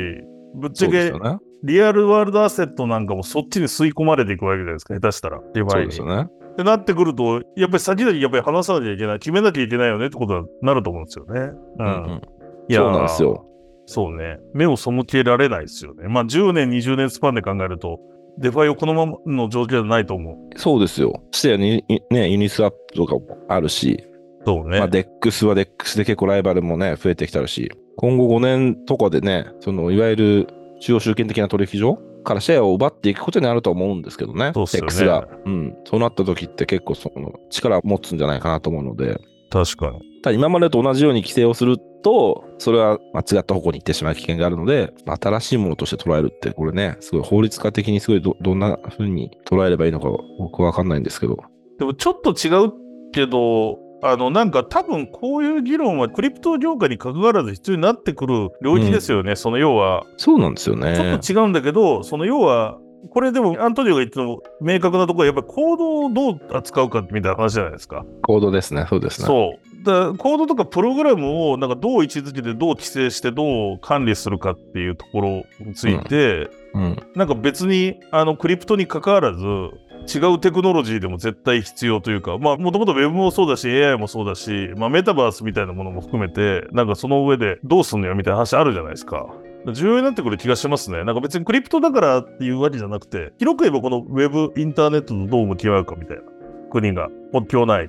[0.56, 1.38] ぶっちゃけね。
[1.62, 5.38] real world asset なんかもそっちに吸い込まれていくわけじゃないですか、下手したら。
[5.38, 5.84] そう。
[5.84, 6.26] ですよね。
[6.52, 11.40] ってなってくると、やっぱり先々やっぱり話さなきゃいけない、決めなきゃいけないよねってことはなると思うんですよね。
[11.40, 12.22] ううんうん。
[12.68, 13.46] いやーそうなんですよ。
[13.86, 14.38] そうね。
[14.54, 16.08] 目を背けられないですよね。
[16.08, 18.00] まあ10年、20年スパンで考えると、
[18.38, 20.58] DeFi をこのままの状況じゃないと思う。
[20.58, 21.22] そうですよ。
[21.30, 24.02] してよね、ねユニスワップとかもあるし、
[24.46, 24.78] そうね。
[24.78, 30.46] まあ、 DEX は DEX で結構ライバルもね、増えてきたるし、今後5年とかでね、そのいわゆる
[30.80, 35.28] 中央集権的な取引所からシェアを奪っていくことになると思うんですけどね、そうっすよね DEX が。
[35.44, 35.76] うん。
[35.84, 40.00] そうなった時って結構その力を持つんじゃないかなと思うので、確かに。
[40.22, 51.38] ただ今までと同じように規制をすると、それは間違った方向に行ってしまう危険があるので、新しいものとして捉えるって、これね、すごい法律家的にすごいどどんな風に捉えればいいのか僕はわかんないんですけど。
[51.78, 52.72] でもちょっと違う
[53.12, 59.36] けど、あの、なんか多分こういう議論はクリプト業界に関わらず必要になってくる領域ですよね。
[59.36, 61.18] その要は、そうなんですよちょねっ。
[61.18, 62.78] と違うんだけど、その要は、
[63.10, 68.04] これでもアントニオが言ってたの明確なところはやっぱりコードをどう扱うかみたいな話じゃないですか。
[68.22, 69.26] コードですね、そうですね。
[69.26, 69.84] そう。
[69.84, 76.96] だコードとかプログラムをなんかどう位置づけてどう規制してどう管理するかっていうところについて、うん。
[77.14, 89.26] なんか別にあのクリプトに関わらず違うテクノロジーでも絶対必要というかまあもともと Web もそうだし AI もそうだし、まあ、メタバースみたいなものも含めてなんかその上でどうすんのよみたいな話あるじゃないですか。
[89.72, 91.02] 重要になってくる気がしますね。
[91.02, 96.22] なんか別にクリプトだからっていうわけじゃなくて、広く言えばこのウェブ、インターネットとどう向き合うかみたいな
[96.70, 97.86] 国が国境ない。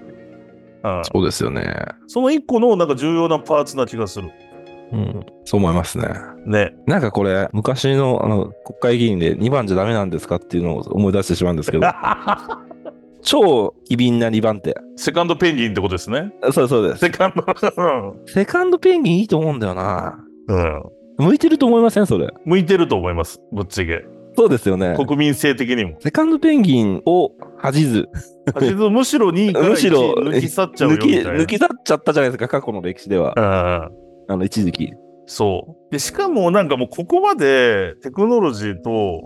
[0.84, 1.76] うん、そうですよね。
[2.08, 4.32] その一個のなんか重要なパーツな気がする。
[4.91, 5.26] うん。
[5.45, 6.08] そう思いますね。
[6.45, 6.73] ね。
[6.86, 11.88] なんかこれ、昔のあの国会議員で2番じゃダメなんですかっていうのを思い出してしまうんですけど、
[13.21, 14.76] 超機敏な2番手。
[14.95, 16.32] セカンドペンギンってことですね。
[16.52, 17.00] そうそうです。
[17.00, 17.43] セカンド。
[18.26, 20.17] セカンドペンギンいいと思うんだよな。
[20.47, 20.84] うん。
[21.26, 22.06] 向いてると思いません？
[22.06, 22.30] それ。
[22.45, 23.41] 向いてると思います。
[23.52, 24.06] ぶっちゃけ。
[24.38, 24.93] そうですよね。
[24.95, 25.95] 国民性的にも。
[26.00, 28.10] セカンドペンギンを恥じず、
[28.60, 31.32] けどむしろ2位からむしろ1位抜き去っちゃうよみたいな。
[31.32, 33.34] 抜き去っちゃったじゃないですか、過去の歴史では。
[33.36, 34.93] うんあの、一時期。
[35.25, 35.91] そう。
[35.91, 39.21] で、しかもなんかもうここまでテクノロジーと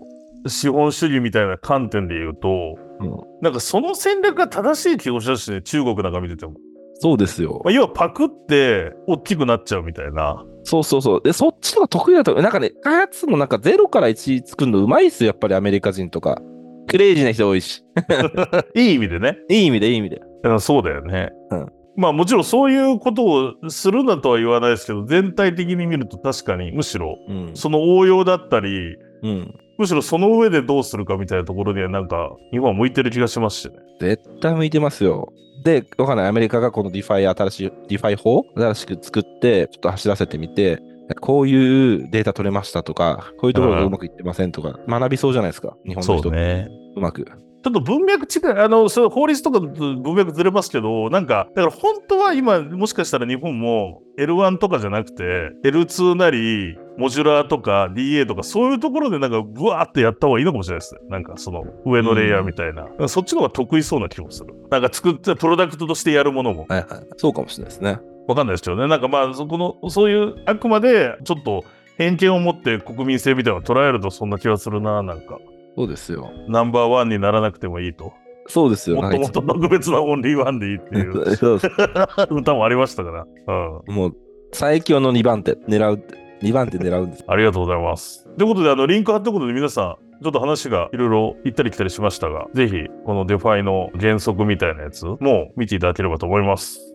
[0.48, 3.12] 資本主義みたいな観点で言うと、うん
[3.42, 6.54] なんかその戦略が正しい気がしたしね、中国なんか見てても。
[7.00, 7.72] そうですよま。
[7.72, 10.46] あ、要はパクって大きくなっちゃうみたいな。
[10.64, 11.22] そうそうそう。
[11.24, 12.36] で、そっちのが得意だと。
[12.40, 16.40] なんかね、開発もなんか0から1作るのうまいっすよ、やっぱりアメリカ人とか。
[16.88, 17.84] クレイジーな人多いし。
[18.76, 19.40] いい意味でね。
[19.50, 20.22] いい意味で、いい意味で。
[20.60, 21.32] そうだよね。
[21.50, 27.52] うんまあもちろんそういうことをするなとは言わないですけど、全体的に見ると確かにむしろうん。
[27.54, 29.56] その応用だったり、うん。
[29.78, 33.76] むしろその上でどうするかみたいなところにはなんか日本は向いてる気がしますしね。
[34.00, 35.32] 絶対向いてますよ。
[35.64, 36.28] で、わかんない。
[36.28, 40.80] アメリカがこの DeFi、新しい、 DeFi 法新しく作って、ちょっと走らせてみて、
[41.20, 45.76] こういうデータ取れましたとか、こういうところがうまくいってませんとか、学びそうじゃないですか。
[45.86, 46.68] 日本の人う,、ね。
[46.96, 47.28] まく。
[47.64, 55.24] ちょっと文脈違い、あの、それ法律とかと文脈ずれますけど、なんか、だから本当は今、もしかしたら日本も L1 とかじゃなくて、
[55.64, 61.02] L2 なり、モジュラーとか DA とか、そういうところでなんか、ブワーってやった方がいいのかもしれないですね。
[61.10, 62.88] なんか、その、上のレイヤーみたいな。
[63.08, 64.56] そっちの方が得意そうな気もする。
[64.70, 66.66] なんか、作ったプロダクトとしてやるものも。
[66.68, 67.06] はいはい。
[67.18, 68.00] そうかもしれないですね。
[68.28, 68.88] わかんないですけどね。
[68.88, 71.64] なんかまあ、そこの、そういう、あくまで、ちょっと、
[71.98, 75.38] 偏見を持って国民性みたいなのを捉えるとそんな気がするな、なんか。
[75.76, 76.32] そうですよ。
[76.48, 78.14] ナンバーワンにならなくてもいいと。
[78.48, 79.02] そうですよ。
[79.02, 81.24] もっともっと特別なオンリーワンでいいっていう
[82.36, 83.26] 歌もありましたから。
[83.86, 83.96] うん。
[83.96, 84.16] もう、
[84.52, 86.16] 最強の2番手、狙うって。
[86.42, 87.24] 2番手狙うんです。
[87.28, 88.28] ありがとうございます。
[88.38, 96.91] ということで、あの、リンク貼ったことで皆さん、ちょっと話がいろいろ行ったり来たりしましたが、ぜひ、この DeFi の原則みたいなやつも見ていただければと思います。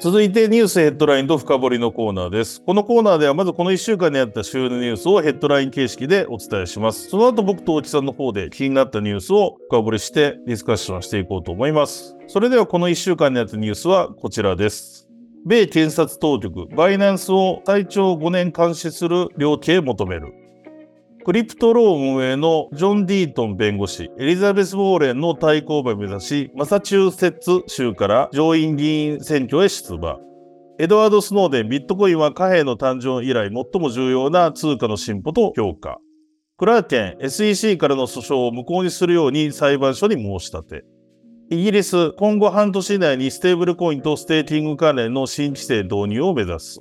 [0.00, 2.62] 続いてニュースヘッドラインと深掘りのコーナーです。
[2.62, 7.10] このコーナーではまずこの1週間にあった週のニュースをヘッドライン形式でお伝えします。
[7.10, 12.16] その後僕と大木さんの方で気になったニュースを深掘りしてディスカッションしていこうと思います。
[12.28, 15.06] それではこの1週間にあったニュースはこちらです。
[15.44, 20.32] 米検察当局、バイナンスを最長5年監視する量刑求める。
[21.22, 30.16] クリプトロー運営のジョン・ディートン弁護士、エリザベス・ウォーレンの対抗馬を目指し、マサチューセッツ州から上院議員選挙へ出馬。
[30.78, 35.98] エドワード・スノーデン、ビットコインは貨幣の誕生以来最も重要な通貨の進歩と評価。
[36.56, 40.84] クラーケン、SEC からの訴訟を無効にするように裁判所に申し立て。
[41.50, 46.80] イギリス、今後半年以内にステーブルコインとステーキング関連の新規制導入を目指す。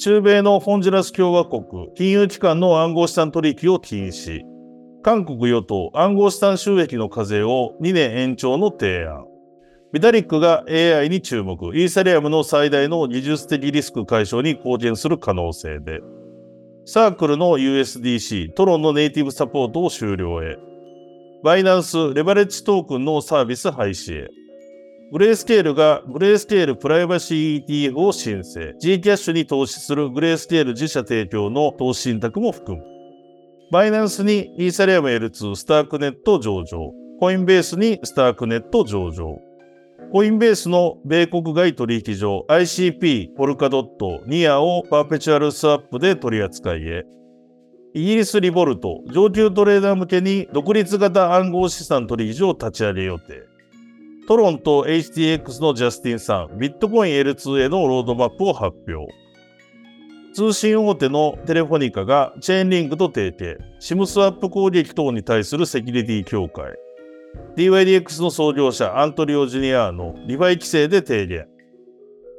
[0.00, 1.62] 中米のホンジュラス共和国、
[1.94, 4.40] 金融機関の暗号資産取引を禁止。
[5.02, 9.26] 韓国与党、暗号資産収益の課税を2年延長の提案。
[9.92, 11.76] ビタリックが AI に注目。
[11.76, 16.00] イーサリアムの最大の技術的リスク解消に貢献する可能性で。
[16.86, 20.56] サークルの USDC、トロンのネイティブサポートを終了へ。
[21.44, 24.28] バイナンス、レバレッジトークンのサービス廃止へ。
[25.12, 28.74] グレースケールがグレースケールプライバシー ETF を申請。
[28.78, 32.84] G キャッシュに投資するグレースケール自社提供の投資信託も含む。
[33.72, 36.92] バイナンスにイーサリアム L2 スタークネット上場。
[37.18, 39.36] コインベースにスタークネット上場。
[40.12, 47.02] コインベースの米国外取引所 ICP、ポルカドット、ニアをパーペチュアルスワップで取り扱いへ。
[47.94, 53.49] イギリス Revolut、上級トレーダー向けに独立型暗号資産取引所を立ち上げ予定。
[54.30, 59.12] トロンと HTX のジャスティン・サン、ビットコイン L2 へのロードマップを発表。
[60.32, 66.76] 通信大手のテレフォニカがチェーンリンクと提携、SIM スワップ攻撃等に対するセキュリティ強化。
[67.56, 71.48] DYDX の創業者アントニオ・ジュリアーノリファイ規制で提言。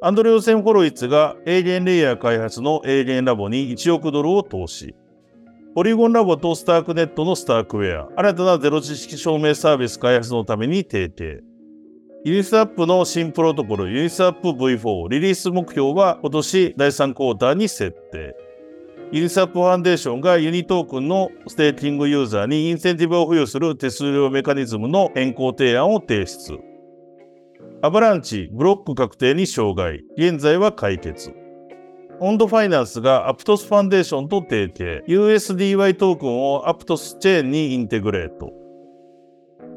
[0.01, 4.95] アンドリーセン・ホロウィッツが EigenLayer 開発のアイゲンラボに1億ドルを投資。
[5.75, 11.43] ポリゴンラボとスタークネットのスタークウェア、新たなゼロ知識証明サービス開発のために提携。
[12.23, 18.35] ユニスワップの新プロトコルユニスワップ V4 リリース目標は今年第3クォーターに設定。
[19.11, 26.59] ユニスワップファンデーションがユニトークンのステーキングユーザーにインセンティブを付与する手数料メカニズムの変更提案を提出。
[27.81, 30.01] アバランチ、ブロック確定に障害。
[30.15, 31.33] 現在は解決。
[32.19, 35.03] オンドファイナンスがアプトスファンデーションと提携。
[35.07, 38.60] USDY トークンをアプトスチェーンにインテグレート。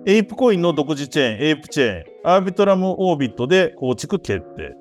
[0.06, 4.74] エイプコインの独自チェーン、エイプチェーン、アービトラムオービットで構築決定。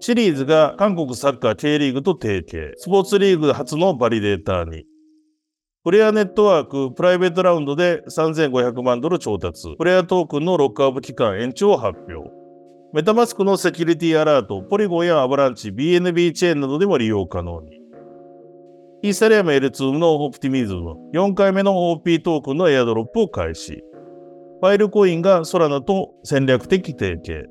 [0.00, 2.74] チリーズが韓国サッカー K リーグと提携。
[2.76, 4.84] スポーツリーグ初のバリデーターに。
[5.84, 9.74] プレイヤーネットワークプライベートラウンドで3500万ドル調達。
[9.78, 12.30] プレイヤートークンのロックアップ期間延長を発表。
[12.92, 17.80] メタマスクのセキュリティアラート、ポリゴンやアバランチ、BNB チェーンなどでも利用可能に。
[19.02, 23.82] イーサリアム L2 のオプティミズム、4回目の OP トークンのエアドロップを開始。
[24.62, 27.50] ファイルコインがソラナと戦略的提携。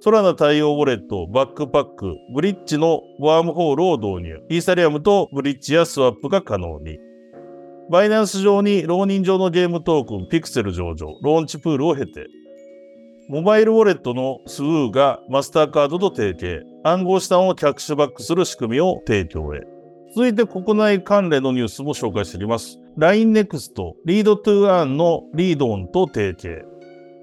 [0.00, 4.40] ソラナ対応ウォレット、バックパック、ブリッジのワームホールを導入。
[4.50, 6.98] イーサリアムとブリッジやスワップが可能に。
[7.88, 12.26] バイナンス上に浪人上のゲームトークン、ピクセル上場、ローンチプールを経て、
[13.28, 19.60] モバイルウォレットのスウーがマスターカードと提携、暗号資産をキャッシュバックする仕組みを提供へ。
[20.16, 22.81] 続いて国内関連のニュースも紹介していきます。
[22.98, 26.66] LINE NEXT、 Read to Earn のリードオンと提携。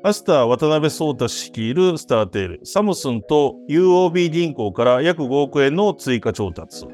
[0.04, 6.88] アスター渡辺創太氏率いるスターテイル、サムスンと UOB 銀行から約5億円の追加調達。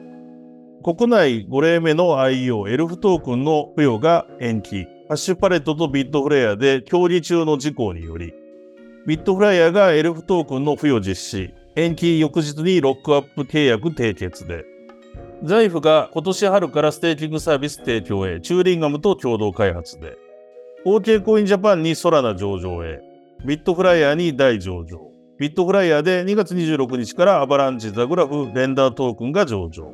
[0.83, 4.83] 国内5例目の IEO エルフトークンの付与が延期。
[5.07, 8.33] ハッシュパレットとビットフライヤーで協議中の事項により、
[9.07, 14.65] ビットフライヤーがエルフトークンの付与実施、延期翌日にロックアップ契約締結で、
[15.43, 20.17] ザイフが今年春からステーキングサービス提供へ、チューリンガムと共同開発で、
[20.85, 23.01] OK コインジャパンにソラナ上場へ、
[23.45, 25.11] ビットフライヤーに DAI 上場。
[25.37, 29.91] ビットフライヤーで2月26日からアバランチザグラフレンダートークンが上場。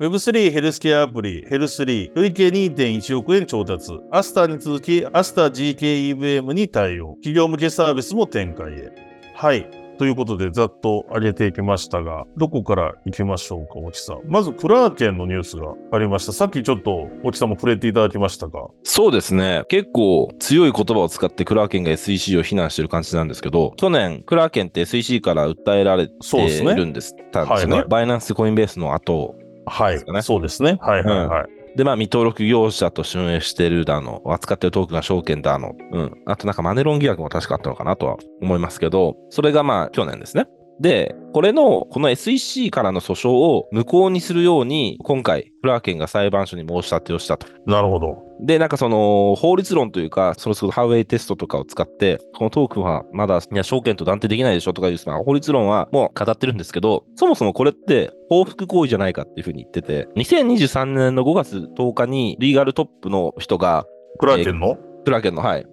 [0.00, 3.92] Web3 ヘルスケアアプリヘルス3累計2.1億円調達。
[4.10, 7.10] アスターに続きアスター zkEVM に対応。
[7.16, 8.92] 企業向けサービスも展開へ。
[9.34, 9.83] はい。
[9.98, 14.20] ということで、ざっと上げていきましたが、どこから行きましょうか、おちさん。
[14.26, 16.32] まず、クラーケンのニュースがありました。
[16.32, 18.66] さっきちょっと、おちさんも触れていただきましたが。
[18.82, 19.64] そうですね。
[19.68, 27.14] 結構強い言葉を使ってクラーケンが SEC を非難してる感じなんですけど、去年、クラーケンって SEC から訴えられてそうですねいるんです。
[27.30, 27.84] たんですよね。
[27.88, 29.34] バイナンスコインベースの後。
[29.66, 30.22] はいですかね。
[30.22, 30.78] そうですね。
[30.80, 31.63] はいはいはい。
[31.76, 36.22] で、まあ、未登録業者と襲名してるだの、扱ってるトークンが証券だの、うん。
[36.26, 40.46] あとなんかマネロン疑惑も確かあったのかなとは思いますけど、それがまあ、去年ですね。
[40.80, 47.46] で、これの、この SEC からの訴訟を無効にするように、今回、クラーケンが裁判所に申し立てをしたと。
[47.66, 48.18] なるほど。
[48.40, 63.86] で、なんかその、法律論というか、そのハウェイテストとかを使って、このトークンはまだ、いや、証券と断定できないでしょとかいう、まあ、法律論はもう語ってるんですけど、そもそもこれって報復行為じゃないかっていうふうに言ってて、2023年の5月10日にリーガルトップの人が、
[64.18, 65.66] クラーケンの、クラーケンの、はい、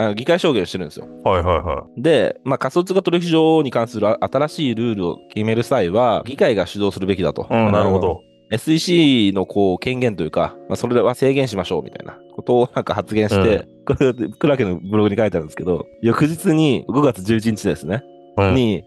[0.00, 1.06] あの議会証言をしてるんですよ。
[1.24, 7.46] はいはいはで、まあ、仮想通貨取引所に関する新しいルールを決める際は、議会が主導するべきだと。
[7.50, 7.54] い。
[7.54, 8.22] うん、なるほど。
[8.50, 18.02] SEC のこう権限というか、まあ、それは制限しましょうみたいなことを なんか発言して、これ、クラーケンのブログに書いてあるんですけど、翌日に5月11日ですね、
[18.38, 18.82] うん、に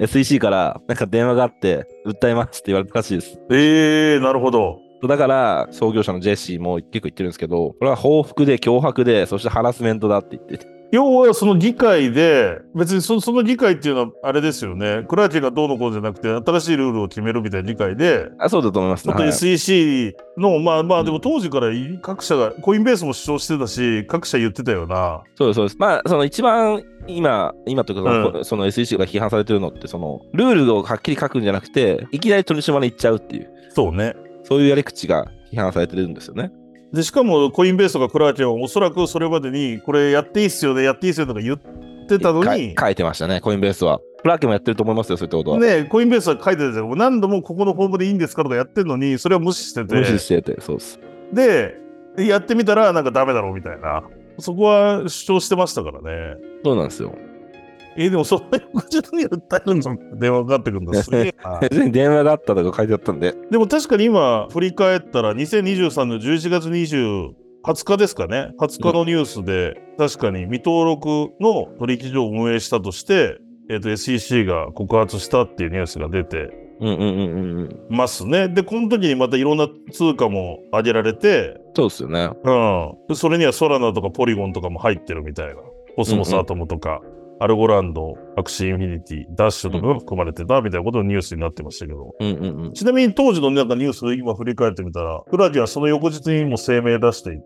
[0.00, 3.38] SEC からなんか電話があって、訴えますって言われたらしいです。
[3.52, 4.80] ええー、なるほど。
[5.02, 10.76] だから、創業者のジェシーも結構言ってるんですけど、これは報復で脅迫で、そしてハラスメントだって言ってて。
[10.92, 15.04] 要はその議会で、別にそその議会っていうのはあれですよね。
[15.08, 19.12] クラーケンがどうのこうのじゃなくて、新しいルールを決めるみたいな議会で、あそうだと思いますね。
[19.12, 25.22] ちょっとはい SEC の、まあまあでも当時から各社が、コインベースも主張してたし、各社言ってたよな。
[25.34, 25.76] そうです、そうです。
[25.78, 34.14] まあ、その一番今、今というかその、その SEC が批判されてるのって、その、ルールをはっきり書くんじゃなくて、いきなり取り締まり行っちゃうっていう、そうね。
[34.46, 36.52] そういうやり口が批判されてるんですよね。
[36.92, 41.58] で、しかもコインベースとかクラーケンはおそらくそれまでに、これやっていいっすよね、やっていいっすよとか言っ
[42.08, 44.00] てたのに、か書いてましたね、コインベースは。
[44.22, 45.58] クラーケンもやってると思いますよ、そういったことは。
[45.58, 46.96] ね、コインベースは書いてたじゃん。
[46.96, 49.94] 何度もここのフォームでいいんですかとかやってんのに、それは無視してて。
[49.94, 51.00] 無視してて、そうです。
[51.32, 51.74] で、
[52.18, 54.04] やってみたらなんかダメだろうみたいな。
[54.38, 56.36] そこは主張してましたからね。
[56.64, 57.14] そうなんですよ。
[57.96, 61.02] えでもその翌日に訴えるの電話かかってくるんだ。
[61.02, 63.34] すげえな別に電話があったとか書いてあったんで。
[63.50, 67.32] でも確かに今振り返ったら2023年11月20
[67.64, 68.52] 20日ですかね。
[68.58, 77.86] 20日のニュースで、確かに未登録の取引所を運営したとして、えっ、と SEC が告発したっていうニュースが出てうんうんうんうんうん。
[77.88, 78.48] ますね。
[78.48, 82.30] で、この時にまたいろんな通貨も挙げられて、そうですよね。
[83.08, 83.16] うん。
[83.16, 85.54] それにはソラナとかポリゴンとかも入ってるみたいな。
[85.96, 87.00] コスモスアトムとか、
[87.38, 92.14] アルゴランド、アクシーインフィニティ、ダッシュとかが含まれてたみたいなことのニュースになってましたけど。
[92.18, 92.72] うんうんうん。
[92.72, 97.44] ちなみに当時のなんかニュース今振り返ってみたら、クラーケンはその翌日にも声明出していて、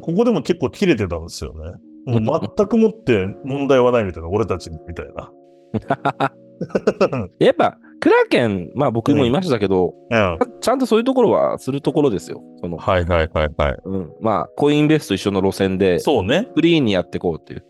[0.00, 1.72] ここでも結構切れてたんですよね。
[2.06, 5.30] もう全くもって問題はないみたいな、俺たちみたいな。
[7.38, 10.38] やっぱ、クラーケン、まあ僕も言いましたけど、うん。
[10.60, 12.42] ちゃんとそういうところはするところですよ。
[12.60, 13.76] その、はいはいはいはい。
[13.84, 16.48] うん、まあ、コインベースと一緒の路線で、そうね。
[16.54, 17.64] クリーンにやっていこうっていう。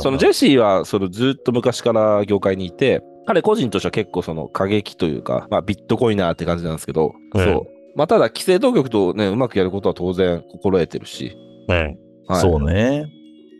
[0.00, 7.66] そのジェシーはそのずっと昔から業界にいて、彼個人としては結構その過激というか、まあビットコイナーって感じなんですけど、ええそう。
[7.96, 11.36] まあただ規制当局とね、うまくやることは当然心得てるし、
[11.68, 13.06] ねはいそうね。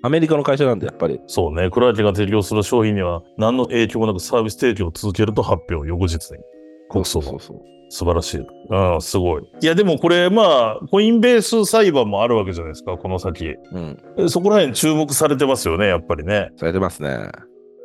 [0.02, 1.70] アメリカの会社なんでやっぱり、そうね。
[1.70, 6.38] クラーケンが提供する商品には何の影響もなくサービス提供を続けると発表、翌日に。
[6.90, 7.60] 国葬のそうそう。
[7.90, 8.46] 素晴らしい。
[8.68, 9.42] うん、すごい。
[9.60, 13.56] いや、でもこれ、まあ、コインベース裁判もあるわけじゃないですか、この先。
[13.72, 13.98] うん。
[14.16, 16.50] えそこら辺注目されてますよね、やっぱりね。
[16.56, 17.30] されてますね。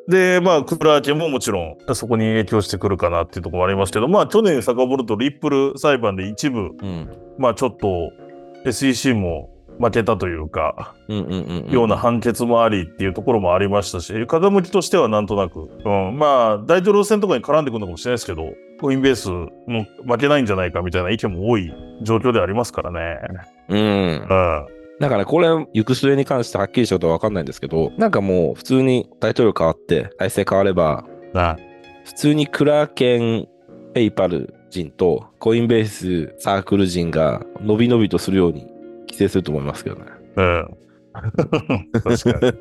[0.07, 7.09] で、まあ、クラーケンももちろん、そこに影響してくるかなっていうところもありますけど、まあ、去年遡ると、リップル裁判で一部、うん。
[7.39, 8.11] まあ、ちょっと、
[8.65, 9.49] SEC も
[9.79, 11.71] 負けたというか、うんうんうん、うん。
[11.71, 18.53] ような判決もありっていうところもありましたし、傾きとしてはなんとなく、うん、まあ、大統領選とかに絡んでくるのかもしれないですけど、
[18.85, 21.73] コインベースも負けないんじゃないかみたいな意見も多い
[22.03, 23.17] 状況でありますからね。
[23.67, 23.81] うんう。
[23.81, 24.27] ん。
[24.99, 31.57] なんかね、これ、行く末に関してはっきりしたことはわかんないんですけど、なんかもう普通に大統領変わって、体制変われば、な
[32.05, 33.47] 普通にクラーケン、
[33.95, 38.67] ペイパル人とコインベースサークル人が伸び伸びとするように
[39.07, 40.05] 規制すると思いますけどね。
[40.35, 40.77] うん。
[42.03, 42.53] 確かに。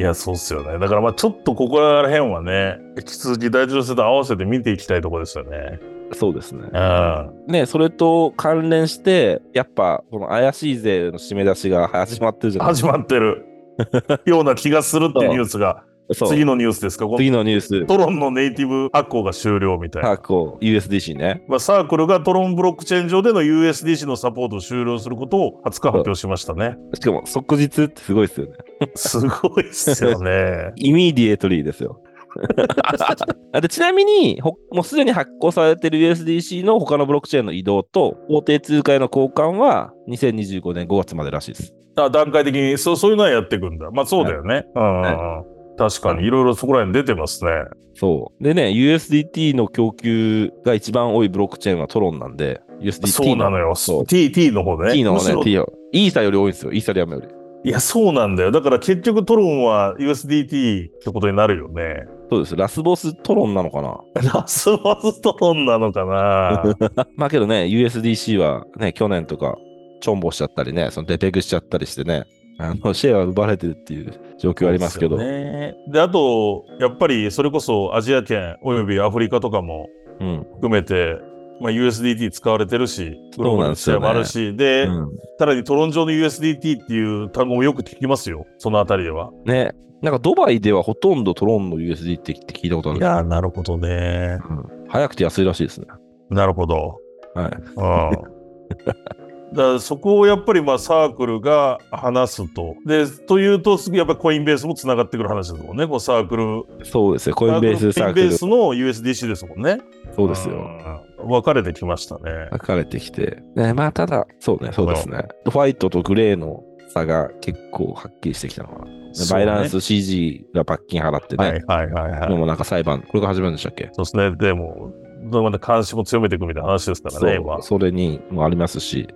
[0.00, 0.78] いや、そうっすよね。
[0.78, 5.78] だからまあちょっとここら辺はね、引き続き大統領選と合わせて見ていきたいところですよね。
[6.14, 6.70] そうですね。
[6.72, 7.44] うん。
[7.46, 13.44] ね、それと関連して、やっぱこの怪しい税の締め出しが始まってるじゃないです始まってる
[14.24, 15.84] ような気がするっていうニュースが、
[16.14, 17.06] 次のニュースですか？
[17.16, 20.10] 次のニュース、トロンのネイティブ発行が終了みたいな。
[20.10, 21.42] 発行 USDC ね。
[21.48, 26.76] まあ、サークルがトロンブロックチェーン上での USDC のサポートを終了することを20日発表しましたね。
[26.94, 28.52] しかも即日ってすごいですよね。
[28.94, 30.72] すごいっすよね。
[30.76, 32.00] Immediately ですよ。
[33.60, 41.74] でちなみに、ほもうすでに発行されている USDC の他のブロックチェーンの移動と、法定通貨への交換は2025年5月までらしいです。
[41.96, 43.90] あ段階的にそうそういうのはやっていくんだ。
[43.90, 44.64] まあそうだよね。
[44.76, 45.06] うんうんう
[45.40, 45.44] ん
[45.80, 47.50] 確かにいろいろそこら辺出てますね。
[47.94, 48.44] そう。
[48.44, 53.74] でね、USDT の供給が一番多いブロックチェーンはトロンなんで、USDT そうなのよ。
[53.74, 54.92] そう T、T の方ね。
[54.92, 55.72] T のねむしろ、T を。
[55.92, 56.72] イーサより多いんですよ。
[56.72, 57.28] イーサリアムより。
[57.64, 58.50] いや、そうなんだよ。
[58.50, 62.04] だから結局トロンは USDT ってことになるよね。
[62.30, 62.56] そうです。
[62.56, 63.98] ラスボストロンなのかな
[64.34, 66.76] ラスボストロンなのかな
[67.16, 69.56] まあけどね、USDC はね、去年とか、
[70.02, 72.24] チョンボしちゃったりね、そのデペグしちゃったりしてね、
[72.60, 75.16] あのシェアは奪われてるっていう状況ありますけど。
[75.16, 75.74] ね。
[75.90, 79.88] で、あと、やっぱりそれこそアジア圏およびアフリカとかも
[80.20, 80.46] うん。
[80.56, 81.16] 含めて、
[81.60, 88.46] まあ、USDT 使われてるし、グローバルのシェアそうなんですよねもあるし、で、うんさらにトロン上の USDT っていう単語もよく聞きますよ。
[88.58, 89.30] そのあたりでは。
[89.46, 89.72] ね。
[90.02, 93.00] なんかドバイではほとんどトロンの USD って聞いたことある。
[93.00, 94.38] やー、なるほどね。
[94.48, 95.86] うん早くて安いらしいですね。
[96.30, 96.98] なるほど。
[97.34, 97.52] はい。
[99.50, 99.56] うん。
[99.56, 102.76] だからそこをやっぱりまあサークルが話すと。
[102.86, 105.86] で、というと、すぐやっぱりコインベースもつながってくる話ですもんね。
[105.86, 106.64] こうサークル。
[106.84, 107.34] そうですよ。
[107.34, 108.38] コインベースサークルコインベー。
[108.38, 109.80] スの USDC ですもんね。
[110.14, 110.56] そうですよ。
[110.56, 111.28] うん。
[111.28, 112.48] 分かれてきましたね。
[112.50, 113.42] 分かれてきて。
[113.54, 115.28] ね、まあただ、そうね、そうですね。
[115.50, 118.86] ホワイトとグレーの差が結構はっきりしてきたのかな。
[119.12, 121.44] そうねバイランス CG が罰金払ってね。
[121.44, 122.28] はいはいはいはい。
[122.28, 123.90] でもなんか裁判、これが始まるんでしたっけ？
[123.92, 124.30] そうですね。
[124.36, 124.92] でも、
[125.30, 127.54] また監視も強めていくみたいな話ですからね、今。
[127.54, 129.08] そう、それにもありますし。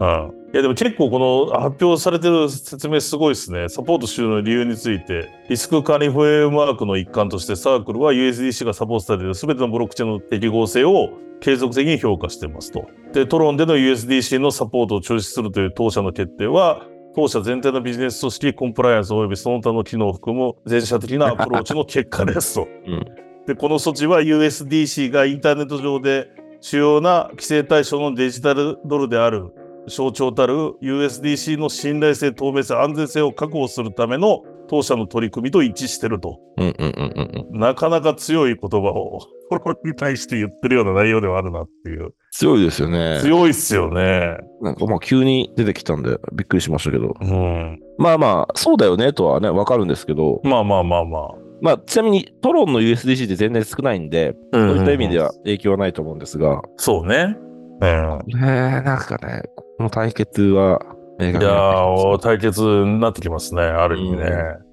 [0.00, 0.34] うん。
[0.52, 3.68] いやでも結構この発表されてる説明すごいですね。
[3.68, 12.86] サポート終了の理由について、リスク管理フレームワークの一環としてサークルは USDC がサポートされている全てのブロックチェーンの適合性を継続的に評価していますと。
[13.12, 22.68] で、トロンでの USDC のサポートを中止するという当社の決定は、当社全体のビジネス組織、コンプライアンス及びその他の機能を含む全社的なアプローチの結果ですと。
[22.86, 26.28] うんで、この措置は USDC がインターネット上で
[26.60, 29.54] 主要な規制対象のデジタルドルである
[29.88, 36.38] 象徴たる USDC の信頼性、透明性、安全性を確保するための当社の取り組みと一致してると。
[36.56, 37.58] うんうんうんうんうん。
[37.58, 39.20] なかなか強い言葉を、
[39.50, 42.14] これに対して言ってるような内容ではあるなっていう。
[42.32, 43.20] 強いですよね。
[43.22, 44.36] 強いっすよね。
[44.60, 47.14] なんかまあ急に出てきたんでびっくりしましたけど。
[47.20, 47.80] うん。
[47.96, 51.22] まあまあ、そうだよねとはね、わかるんですけど、まあまあまあまあ。
[51.60, 57.36] まあちなみにトロンの USDC って全然少ないんで、うんそういった意味では影響はないと思うんですが、そうね。
[57.80, 58.40] うん。
[58.40, 59.42] ねなんかね、
[59.78, 60.80] この対決は
[61.20, 63.62] 明確にいや対決になってきますね。
[63.62, 64.26] ある意味ね。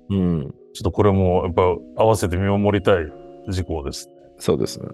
[0.10, 1.62] うん、ちょっとこれもやっぱ
[1.96, 3.06] 合わせて見守りたい
[3.48, 4.10] 事項です。
[4.40, 4.88] そうですね。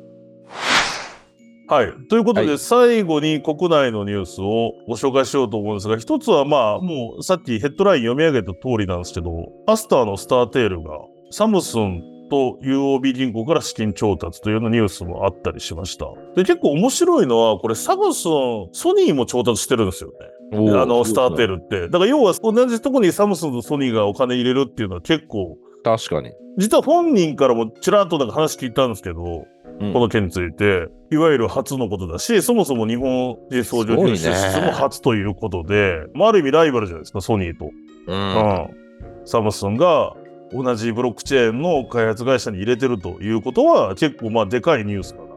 [1.70, 1.94] はい。
[2.10, 10.90] ということで、はい最後に国内のニュースをご紹介しようと思うんですが、一つはまあ、もうさっきヘッドライン読み上げた通りなんですけど、アスターのスターテールが
[11.30, 16.06] サムスンと UOB 銀行から資金調達というようなニュースもあったりしました。
[16.36, 20.16] で、結構面白いのは、これサムスン、ソニーも調達してるんですよね。
[20.54, 21.58] あの、スターテル。
[21.58, 21.90] ルって。
[21.90, 26.32] だから要は同じとこにサムスンとソニーがお金入れるっていうのは結構、確かに。
[26.58, 37.66] 実は本人からもちらっとなんか話聞いたんですけど、うんこの件について、いわゆる初のことだし、そもそも日本人操縦技術すごいね輸出も初ということで、まあ、ある意味ライバルじゃないですか、ソニーと。
[37.66, 37.70] う。
[38.06, 38.82] うんん。
[39.26, 40.16] サムスンが
[40.54, 45.36] 同じブロックチェーンの開発会社に入れてるということは、結構まあでかいニュースかなと。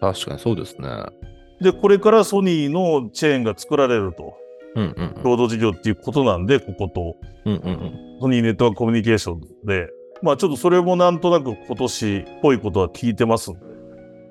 [0.00, 0.88] 確かにそうですね。
[1.60, 4.34] で、これからソニーのチェーンが作られると。
[4.74, 5.22] うんうんうん。
[5.22, 7.16] 共同事業っていうことなんで、ここと。
[7.44, 8.18] うんうんうん。
[8.20, 9.88] ソニーネットワークコミュニケーションで、
[10.22, 13.60] まあちょっとそれもなんとなく今年っぽいことは聞いてますんで、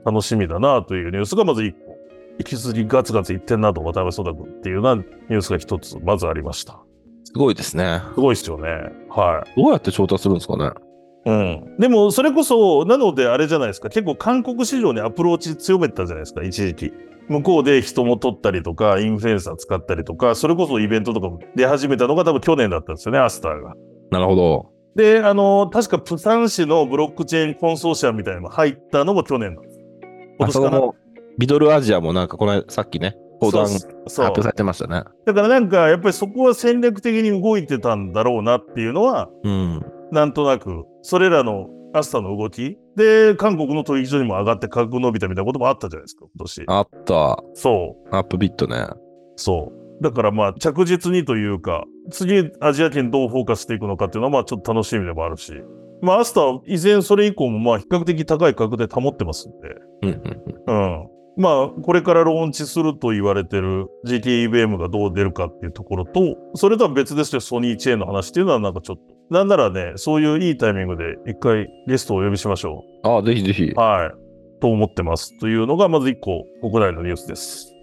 [0.06, 1.98] 楽しみだなというニュースがまず一個。
[2.40, 6.80] 引き続きガツガツ言ってんなと渡辺壮太君っていうようなニュースが一つまずありました。
[7.28, 8.02] すごいですね。
[8.14, 8.70] すごいですよね。
[9.10, 9.62] はい。
[9.62, 10.72] どうやって調達するんですかね。
[11.26, 11.78] うん。
[11.78, 16.94] でもそれこそ、なのであれじゃないですか、結構韓国市場にアプローチ強めてたじゃないですか、一時期。
[17.28, 23.74] 向こうで人も取ったりとか、インフルエンサー使ったりとか、それこそイベントとかも出始めたのが多分去年だったんですよね、アスターが。
[24.10, 24.72] なるほど。
[24.96, 29.80] で、あの、確かプサン市のブロックチェーンコンソーシアムみたいなのも入ったのも去年なんです。
[30.40, 30.92] 今あ年かな
[31.38, 35.04] ミドルアジアもなんかこの間さっきね、講談発表されてましたね。
[35.26, 39.86] だからなんか、やっぱりそこは戦略的に動いてたんだろうなっていうのは、うん。
[40.12, 46.64] なんとなく、それらのアスタの動きで、韓国の取引所にも上がって価格伸びたみたいなこともあったじゃないですか、今年。
[46.68, 47.44] あった。
[47.54, 48.16] そう。
[48.16, 48.88] アップビットね。
[49.36, 50.04] そう。
[50.04, 55.54] だからまあ着実にというか、次アジア圏どうフォーカスしていくのかっていうのはまあちょっと楽しみでもあるし。
[56.02, 59.76] まあアスター依然それ以降もまあ比較的高い価格で保ってますんで。
[60.04, 61.08] うん。
[61.38, 69.18] まあこれからローンチすると言われてる GTEVM がどう出るかっていうところと、それとは別ですよ、ソニーチェーンの話っていうのはなんかちょっと。
[69.30, 73.80] なんならね、そういういいタイミングで一回ゲストをお呼びしましょああ、ぜひぜひう。。
[73.80, 74.60] はい。
[74.62, 75.38] と思ってます。
[75.40, 77.74] というのがまず一個国内のニュースです。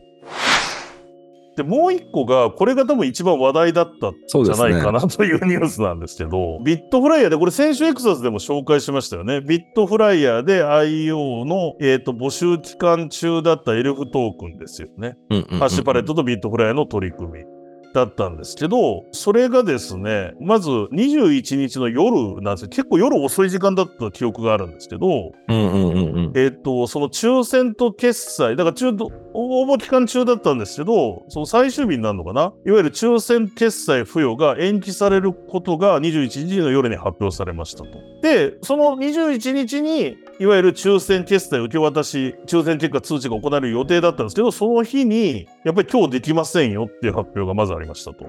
[1.56, 4.68] で、もう一個が、これが多分一番話題だったそうですね。
[4.68, 9.40] じゃないかなというニュースなんですけど、ビットフライヤーで、これ先週エクサスでも紹介しましたよね。
[9.40, 15.16] ビットフライヤーで IO の、えー、と募集期間中だったエルフトークンですよね。
[15.30, 17.53] うんうんうんうんハッシュパレットとビットフライヤーの取り組み
[17.94, 22.68] だったんですけど、それがですね、まず21日の夜なんですよ。
[22.68, 26.32] 結構夜遅い時間だった記憶があるんですけど、うんうんうんうん。
[26.34, 32.52] えっ、と、その抽選と決済、だから中途、応募期間中だったんですけど、その最終日になるのかな？
[32.66, 37.90] いわゆる抽選決済付与が延期されることが21日の夜に発表されましたと。
[38.22, 48.26] で、その21日に、いわゆる抽選決済受け渡し、抽選結果通知が行われる予定だったんですけど、その日に、やっぱり今日できませんよっていう発表がまずありましたと。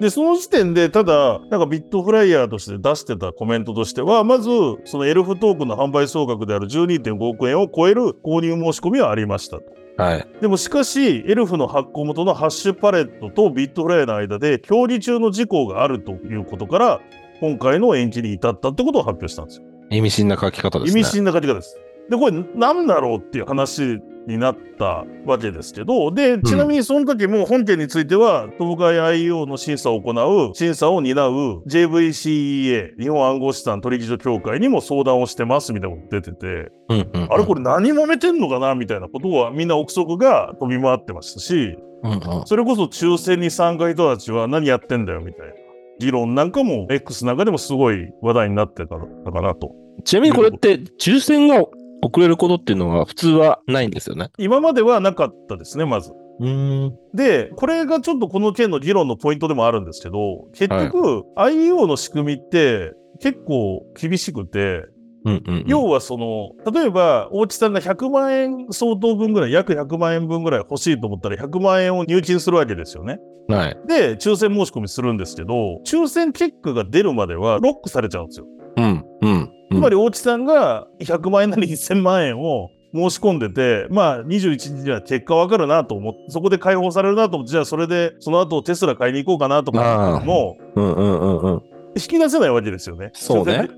[0.00, 4.48] で、その時点で、ただ、なんかビットフライヤーとして出してたコメントとしては、まず、
[4.84, 9.64] そのエルフトークンの販売総額である12.5億円を超える購入申し込みはありましたと。
[9.96, 10.28] はい。
[10.40, 17.00] でもしかし、エルフの発行元のハッシュパレットとビットフライヤーの間で協議中の事項があるということから、
[17.40, 19.64] 今回の延期に至ったってことを発表したんですよ。
[19.90, 21.00] 意味深な書き方ですね。
[21.00, 21.76] 意味深な書き方です。
[22.08, 36.46] で、これ何だろうっていう話になったわけですけど、で、ちなみにその時も本件については、東海 IO の審査を行う、審査を担う JVCEA、日本暗号資産取引所協会にも相談をしてますみたいなこと出てて、
[36.90, 37.32] うんうんうん。
[37.32, 42.46] あれこれ何揉めてんのかなみたいなことはみんな憶測が飛び回ってましたし、うんうん。
[42.46, 45.54] それこそ抽選に参加した人たちは何やってんだよみたいな。
[45.98, 49.72] 議論なんかも X なんかでもすごい話題になってたのかなと。
[50.04, 51.64] ちなみにこれって、抽選が
[52.02, 54.30] 遅れることっていうのは普通はないんですよね。
[54.38, 56.12] 今まではなかったですね、まず。
[56.40, 56.96] うーん。
[57.14, 64.84] で、これがちょっとこの件の議論のポイントでもあるんですけど、結局、IEO の仕組みって結構厳しくて、
[65.24, 65.64] うんうんうん。
[65.66, 73.18] 要はその、例えば、大地さんが100万円相当分ぐらい、約100万円分ぐらい欲しいと思ったら100万円を入金するわけですよね。
[73.48, 73.78] はい。
[73.88, 78.46] で、抽選申し込みするんですけど、抽選結果が出るまではロックされちゃうんですよ。
[78.76, 79.52] うんうん。
[79.70, 91.62] つまり大地さんが100万円なり1000万円を申し込んでて、まあ21日には結果わかるなと思って、そこで解放されるなと思って、じゃあそれでその後テスラ買いに行こうかなとかもうんうんうんうん。
[91.96, 93.10] 引き出せないわけですよね。
[93.14, 93.68] そうね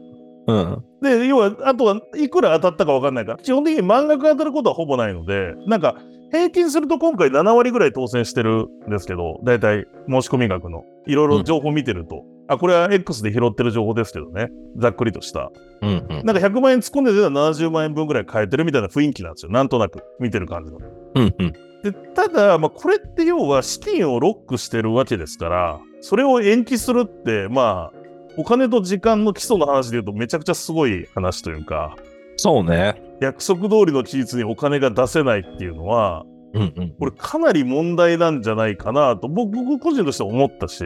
[0.46, 0.84] うん。
[1.02, 5.96] で、要は、あとはいくら当たったかわかんないから、基本的に満額当たることはほぼないので、なんか、
[6.30, 10.84] 平均すると今回7割ぐらい当選してるんですけど、だいたい申し込み額の。
[11.06, 12.24] いろいろ情報見てると。
[12.50, 14.48] あ、これは X で拾ってる情報ですけどね。
[14.76, 15.52] ざっくりとした。
[15.82, 16.26] うんうん。
[16.26, 19.52] なんか100万円突っ込んでたら70万円分ぐらい買えてるみたいな雰囲気なんですよ。
[19.52, 20.02] なんとなく。
[20.18, 20.78] 見てる感じの。
[21.14, 21.52] うんうん。
[21.84, 28.00] で、ただ、まあ、これって要は資金をロックしてるわけですから、それを延期するって、まあ、
[28.36, 31.94] お金と時間の基礎の話で言うとめちゃくちゃすごい話というか、
[32.36, 33.00] そうね。
[33.20, 36.24] 約束通りの期日にお金が出せないっていうのは、
[36.54, 36.94] うんうん。
[36.98, 40.82] これかなり問題なんじゃないかなと僕僕個人としては思ったし、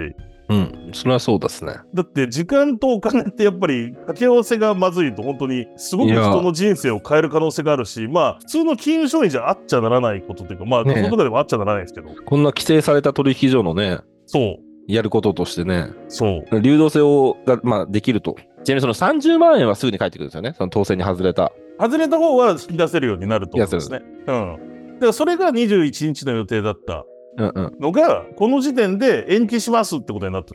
[0.48, 0.90] うん。
[0.92, 1.74] それはそうですね。
[1.94, 16.60] だって時間とお金ってやっぱり掛け合わせがまずいと本当にすごく人の人生を変える可能性があるし、まあ普通の金融商品じゃあっちゃならないことというか、まあねそのとかでもあっちゃならないですけど、こんな規制された取引所のね、そう、やることとしてね、そう。
[16.60, 18.36] 流動性をが、まあ、できると。
[18.64, 20.54] ちなみにその30万円はすぐに返ってくるんですよね。
[20.56, 21.52] その当選に外れた。
[21.78, 24.02] 外れた方は引き出せるようになると思うんですね。
[24.26, 24.94] うん。
[24.94, 27.04] だからそれが21日の予定だった。
[27.36, 30.54] のが、この時点で延期しますってことになった。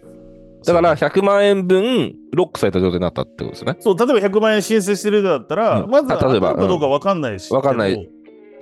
[0.66, 3.78] だから100万円分ロックされた状態になったってことですよね。
[3.80, 7.50] そう、例えば100万円申請してる人だったら、うんまずはあ例えば当たるかどうか分かんないし。
[7.50, 8.10] うん分かんないけ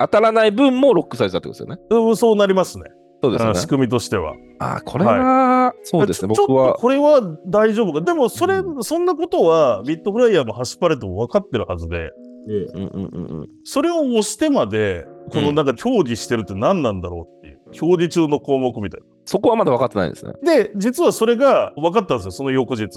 [0.00, 1.82] 当たらない分もロックされてたってことですよね。
[1.90, 2.84] どうんそうなりますね。
[3.20, 3.66] そうですよねうん仕。
[3.66, 4.34] 組みとしては。
[4.60, 6.28] ああ、これは、そうですね。
[6.28, 6.74] 僕は。
[6.74, 8.00] これは大丈夫か。
[8.00, 12.12] でも、それ、うそんなことは、ビットフライヤーもハッシュパレットも分かってるはずで、
[12.46, 13.48] うんうんうんうん。
[13.64, 17.58] それを押してまで、このなんか協議してるって何なんだろうっていう。
[17.80, 20.32] 表示中の項目みたいそこはまだ分かってないんですね。
[20.42, 20.54] な。
[20.54, 22.88] で、実はそれが分かったんですよ、その翌日。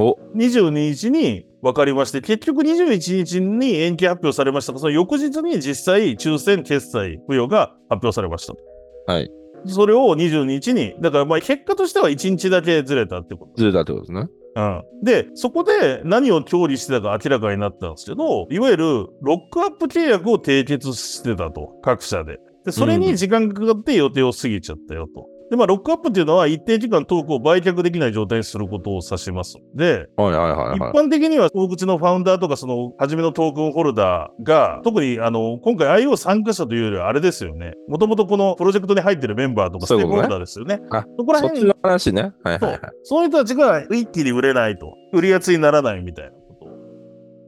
[0.00, 8.60] お22日に分かりまして、結局21日に延期発表されましたが、その翌日に実際抽選決済付与が発表されましたと。
[9.06, 9.30] はい。
[9.66, 13.52] それを22日に、だからまあ結果としては1日だけずれたってこと。
[13.56, 14.28] ずれたってことですね。
[14.54, 14.82] うん。
[15.02, 22.38] で、そこで何を調理してたか明らかになったんですけど、いわゆるロックアップ契約を締結してたと、各社で。
[22.64, 25.26] で、それに時間がかかって予定を過ぎちゃったよと。
[25.50, 29.56] で、まあ、ロックアップっていうのは一定時間トークを売却できない状態にすることを指します。
[29.58, 30.92] ので、はいはいはい一はい。
[30.92, 37.72] 般的には大口のファウンダーとかその初めのトークンホルダーが特にあの今回 IO 参加者というよりはあれですよね。
[37.88, 40.80] もともとこのプロジェクトに入ってるメンバーとかステークホルダーですよね。
[40.90, 42.22] あそこら辺にそっちの話ね。
[42.44, 42.80] はいはいはい。
[43.04, 43.24] そう。
[43.24, 44.92] いう人たちが一気に売れないと。
[45.12, 46.66] 売りやすにならないみたいなこ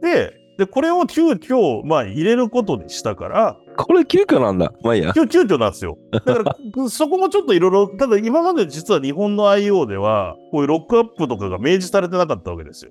[0.00, 4.74] とででこれを急遽まあ入れることにしたからこれ急遽なんだ。
[4.82, 5.14] まあいいや。
[5.14, 6.56] 急急遽なんですよだから
[6.90, 12.90] そこもちょっといろいろただ今まで実は日本の IO ではこういうロックアップとかが明示されてなかったわけですよ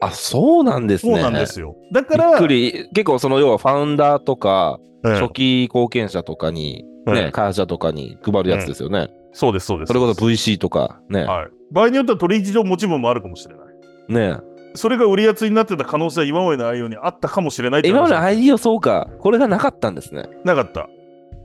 [0.00, 1.14] あ、そうなんですね。
[1.14, 2.88] そうなんですよだからくり。
[2.92, 9.08] 結構その要はファウンダーとか、ええ初期貢献者とかに、えね、え開発者とかに配るやつですよね。
[9.32, 9.88] そうです、そうです。
[9.88, 11.24] それこそ VC とか、ね。
[11.24, 11.48] はい。
[11.70, 13.64] 場合によっては取引上持ち分もあるかもしれない。
[14.08, 14.38] ね
[14.74, 19.08] それが売りやつになってた可能性は今までの IO にあったかもしれないって今まで話 IDO そうか。
[19.20, 20.28] これがなかったんですね。
[20.44, 20.88] なかった。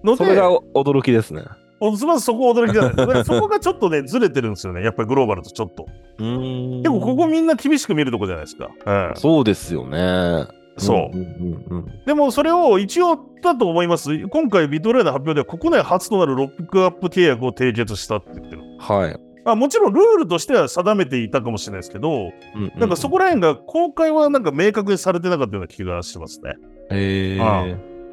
[0.03, 1.43] ので、それがお驚きですね。
[1.79, 3.23] おまずそこ驚きじゃない。
[3.23, 4.83] そこがちょっとね、ずれてるんですよね。
[4.83, 5.85] やっぱりグローバルとちょっと。
[6.17, 8.69] でもここみんな厳しく見るとこじゃないですか。
[8.85, 10.45] うんそうですよね。
[10.77, 11.15] そう。
[11.15, 14.27] んうんうんでもそれを一応だと思います。
[14.27, 18.61] 今回ビットレイの発表では国内初となるロックアップ契約を締結したって言ってる。
[18.79, 19.28] はい。
[19.45, 26.53] まあ、もちろんルールとしては定めていたかもしれないですけど、うんうなんかそこら辺が公開はなんか明確にされてなかったような気がしますね。
[26.91, 27.65] へえああ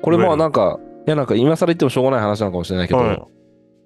[0.03, 3.23] これもなんか、いやなんか今更言ってもしょうがない話なのかもしれないけど、はい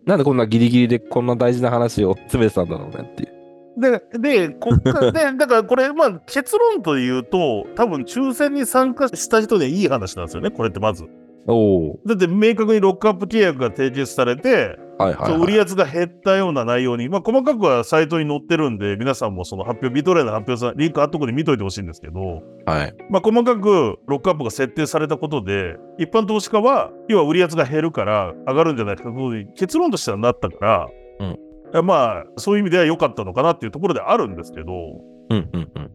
[0.07, 3.41] なんでこんなギリギリでこんな大事な話を詰めてたんだろうねっていう。
[3.78, 11.05] で、で、こっから、で、 だからこれ、まあ結論というと、多分抽選に参加した人でいい話なんですよね、これってまず。
[11.47, 12.01] おお。
[12.07, 15.61] だって明確にロックアップ契約が締結されて、はいはい、そう売りはい。
[15.62, 22.95] 圧が減ったような内容に、まあ細かくはサイトに載ってるんで、皆さんもその発表、ビトレイの発表さ、リンクあっとこで見といてほしいんですけど、はい。
[23.09, 29.11] まあ細かくロックアップが設定されたことで、一般投資家は、要は売り圧が減るから上がるんじゃないかと
[29.57, 30.88] 結論としてはなったから、
[31.20, 31.38] うん
[31.84, 34.72] まあそういう意味では良かったのかなっていうところであるんですけど。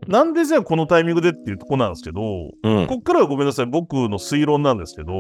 [0.08, 2.22] なんでじゃあこのタイミングでっていうところなんですけど、
[2.64, 2.88] うん。
[2.88, 5.14] こっからはごめんなさい、僕の推論なんですけど、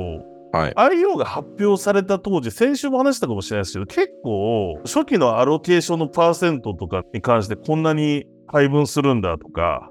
[0.52, 0.74] はい。
[0.74, 9.90] IO が発表された当時、先週も話したかもしれないですけど、結構、初期のアロケーションのパーセントとかに関してこんなに配分するんだとか、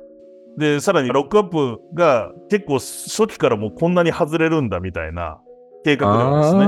[0.56, 5.38] で、さらにロックアップが結構初期からもうこんなに外れるんだみたいな
[5.84, 6.66] 計画ではですね、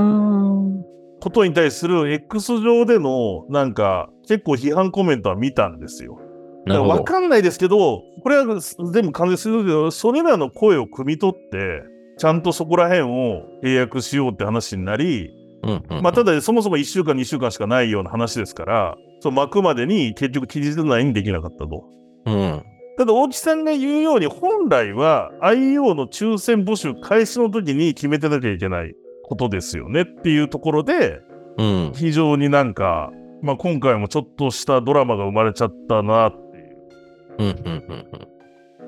[1.21, 6.19] ことに対する X 上でのなんか結構批判コメントは見たんですよ。
[6.67, 6.93] なるほど。
[6.93, 11.83] わかんないですけど、これは全部完全するけど、それらの声を汲み取って、
[12.17, 15.31] ちゃんとそこら辺を契約しようって話になり、
[15.63, 21.85] うんうんまあ、ただそもそも1週間、2週間しかないような話ですから、そう巻くまでに結局期日内にできなかったと。
[22.25, 22.63] うん。
[22.97, 28.93] ただ、大木さんが言うように、本来は IO の抽選募集開始の時に決めてなきゃいけない
[29.23, 31.21] ことですよねっていうところで、
[31.57, 31.91] うん。
[31.93, 33.11] 非常になんか、
[33.41, 36.46] まあ、今回もちょっとしたドラマが生まれちゃったなっ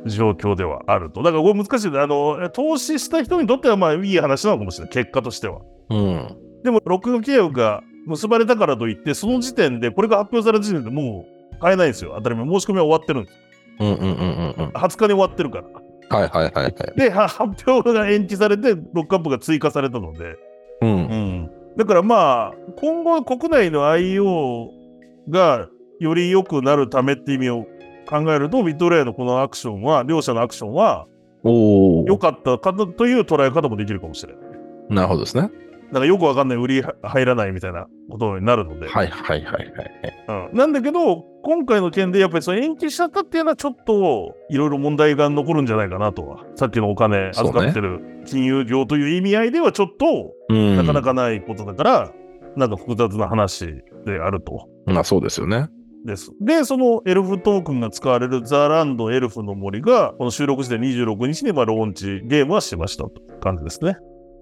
[0.05, 1.23] 状況ではあると。
[1.23, 1.99] だからこれ難しいね。
[1.99, 4.93] あの、投資した人にとってはまあいい話なのかもしれない。
[4.93, 5.61] 結果としては。
[5.89, 6.37] うん。
[6.63, 12.13] でも、録画契約が結ばれたからといって、その時点で、これが発表された時点でもう買えないんですよ。
[12.15, 12.45] 当たり前。
[12.45, 13.37] 申し込みは終わってるんです。
[13.79, 14.69] うんうんうんうんうん。
[14.71, 15.65] 20日に終わってるから。
[16.09, 16.73] はいはいはいはい。
[16.97, 20.35] で、は発表が延期されて、ロックアップが追加されたので、
[20.81, 20.89] うん。
[20.89, 24.69] うん、だからまあ、今後、国内の IO
[25.29, 25.67] が
[25.99, 27.65] より良くなるためって意味を
[28.09, 31.05] 考えると、ビットレイのこのアクションは、両者のアクションは。
[31.43, 34.41] 良かったかという捉え方もできるかもしれない。
[34.89, 35.49] なるほどですね。
[35.91, 38.87] なんかよくわかんない売り入らないみたいなことになるので。
[38.87, 40.49] はいはいはいはい。
[40.51, 46.45] うん、なんだけど、今回の件でやっぱりその延期しちゃったっていうのはちょっといろいろ問題が残るんじゃないかなとは。
[46.55, 50.75] さっきのお金預かってる金融業という意味合いではちょっとうん。
[50.75, 52.11] なかなかないことだから、
[52.55, 53.65] なんか複雑な話
[54.05, 54.67] であると。
[54.85, 55.69] まあそうですよね。
[56.05, 56.31] です。
[56.41, 63.97] で、そのエルフトークンが使われるザ・ランド・エルフの森が、この収録時点26日にまあローンチ、ゲームはしましたという感じですね。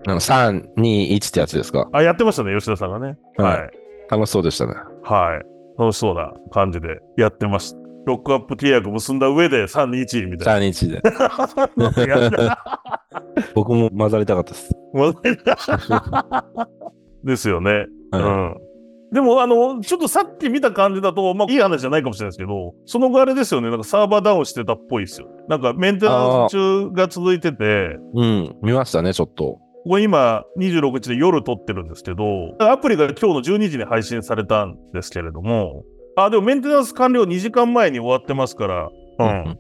[0.07, 1.89] あの3、2、1ってやつですか？
[1.91, 3.17] あ、やってましたね、吉田さんがね。
[3.37, 3.71] はいはい。
[4.09, 4.73] 楽しそうでしたね。
[5.03, 5.45] はい。
[5.79, 7.77] 楽しそうな感じでやってました。
[8.05, 11.01] ロックアップ契約結んだ上で3、2、1みたい3、日で。
[11.75, 11.91] な。
[12.05, 12.63] やった
[13.53, 14.73] 僕も混ざりたかったです。
[17.25, 17.87] ですよね。
[18.13, 18.55] うはん。
[19.11, 25.27] でも、あの、ちょっとさっき見た感じだと、まあ、いい話じゃないかもしれないですけど、その後あれですよね、なんかサーバーダウンしてたっぽいですよ。
[25.47, 28.19] なんかメンテナンス中が続いてて、い。
[28.19, 28.55] うん。
[28.61, 29.59] 見ましたね、ちょっと。
[29.87, 35.83] ここ今26日で夜撮ってるんですけど、アプリが今日の12時に配信されたんですけれども、
[36.17, 38.89] あ、でもメンテナンス完了2時間前に終わってますから、
[39.19, 39.27] うん。
[39.27, 39.59] うん。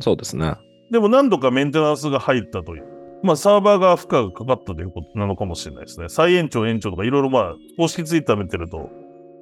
[0.00, 0.54] そうですね。
[0.90, 2.91] でも何度かメンテナンスが入ったという。
[3.22, 6.08] まあサーバーが負荷がかかったということなのかもしれないですね。
[6.08, 8.90] 再延長延長とかいろいろまあ公式ツイッター見てると、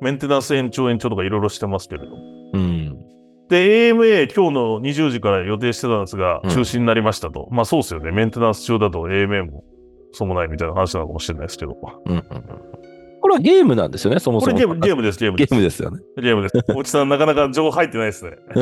[0.00, 2.16] メンテナンス延長延長とかいろいろしてますけれども。
[2.54, 2.98] うん。
[3.48, 7.48] で、AMA 今日の20時から予定してたんですが、うん中止になりましたと。
[7.50, 8.12] まあそうですよね。
[8.12, 9.64] メンテナンス中だと AMA も
[10.12, 11.74] そうもないみたいな話なのかもしれないですけど。
[11.74, 12.80] こうんうんうん。
[13.20, 14.52] これはゲームなんですよね、そもそも。
[14.52, 15.50] れゲーム、ゲームです、ゲームです。
[15.50, 15.98] ゲームですよね。
[16.16, 16.54] ゲームです。
[16.74, 18.32] おじさんなかなか情報入ってないですね。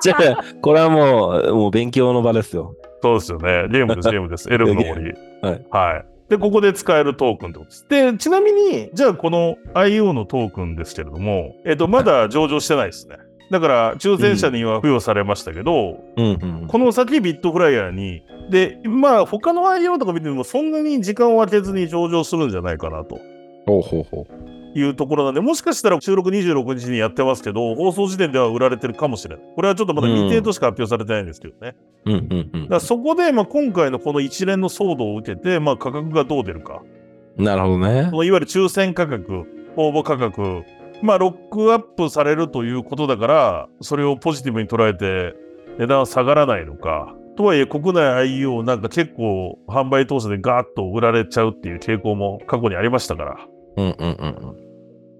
[0.00, 2.74] じゃあ、これはもう、もう勉強の場ですよ。
[3.02, 3.68] そうですよね。
[3.68, 4.52] ゲームです、 ゲームです。
[4.52, 5.12] エルフの森。
[5.42, 5.66] はい。
[5.70, 6.04] はい。
[6.30, 7.86] で、ここで使えるトークンってことです。
[7.88, 13.16] で、ちなみに、じゃあこの IO のトークンですけれども、えっと、まだ上場してないですね。
[13.50, 16.66] だから、抽選者には付与されましたけど、うんうん。
[16.68, 23.18] この先ビットフライヤーに、で、まあ、他の IO とか見ても、そんなに時間を空けずに上場するんじゃないかなと
[23.66, 24.51] ほうほうほう。
[24.74, 29.44] いうところなんで、もしかしたら収録26日にやってますけど、放送時点では売られてるかもしれない。
[29.54, 31.76] これはちょっとまだ未定としか発表されてないんですけどね。
[32.06, 36.82] うんうんうんだからそこで、まあ、今回のこの一連の騒動を受けて、まあ、価格がどう出るか。
[37.36, 39.44] なるほどねいわゆる抽選価格、
[39.76, 40.64] 応募価格、
[41.02, 45.34] まあ、ロックアップされるということだから、それをポジティブに捉えて、
[45.78, 47.14] 値段は下がらないのか。
[47.36, 48.02] とはいえ、国内
[48.40, 53.36] IO なんか結構販売当初でガーッと売られちゃうっていう傾向も過去にありましたから、
[53.76, 54.56] うんうんうん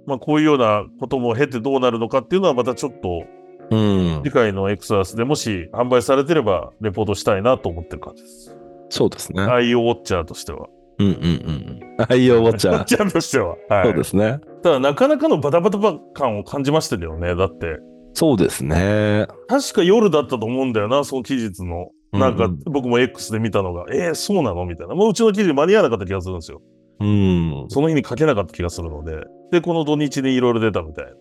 [0.07, 3.25] まあ、こういうようなことも経てどうなるのかっていうのはまたちょっと
[3.71, 4.17] うん。
[4.17, 4.31] うん次。
[4.31, 8.57] 回のエクサースでもし販売されてればレポートしたいなと思ってる感じです。
[8.91, 9.43] そうですね。
[9.43, 10.69] IO ウォッチャーとしては。
[10.99, 11.81] うんうんうん。
[12.09, 12.75] 愛用ウォッチャー。
[12.75, 13.57] ウォッチャーとしては。
[13.69, 13.85] はい。
[13.87, 14.41] そうですね。
[14.63, 15.79] ただなかなかのバタバタ
[16.13, 17.35] 感を感じましたけどね。
[17.35, 17.79] だって、
[18.15, 19.27] そうですね。
[19.49, 21.89] 確か夜だったと思うんだよな、その期日の。
[22.13, 24.67] なんかうん僕も X で見たのが、えー、そうなの？
[24.67, 24.95] みたいな。
[24.95, 26.61] もううちの記事間に合わなかった気がするんですよ。
[27.03, 27.67] うん。
[27.69, 29.25] その日に書けなかった気がするので。
[29.51, 31.13] で、この土日にいろいろ出たみたいな。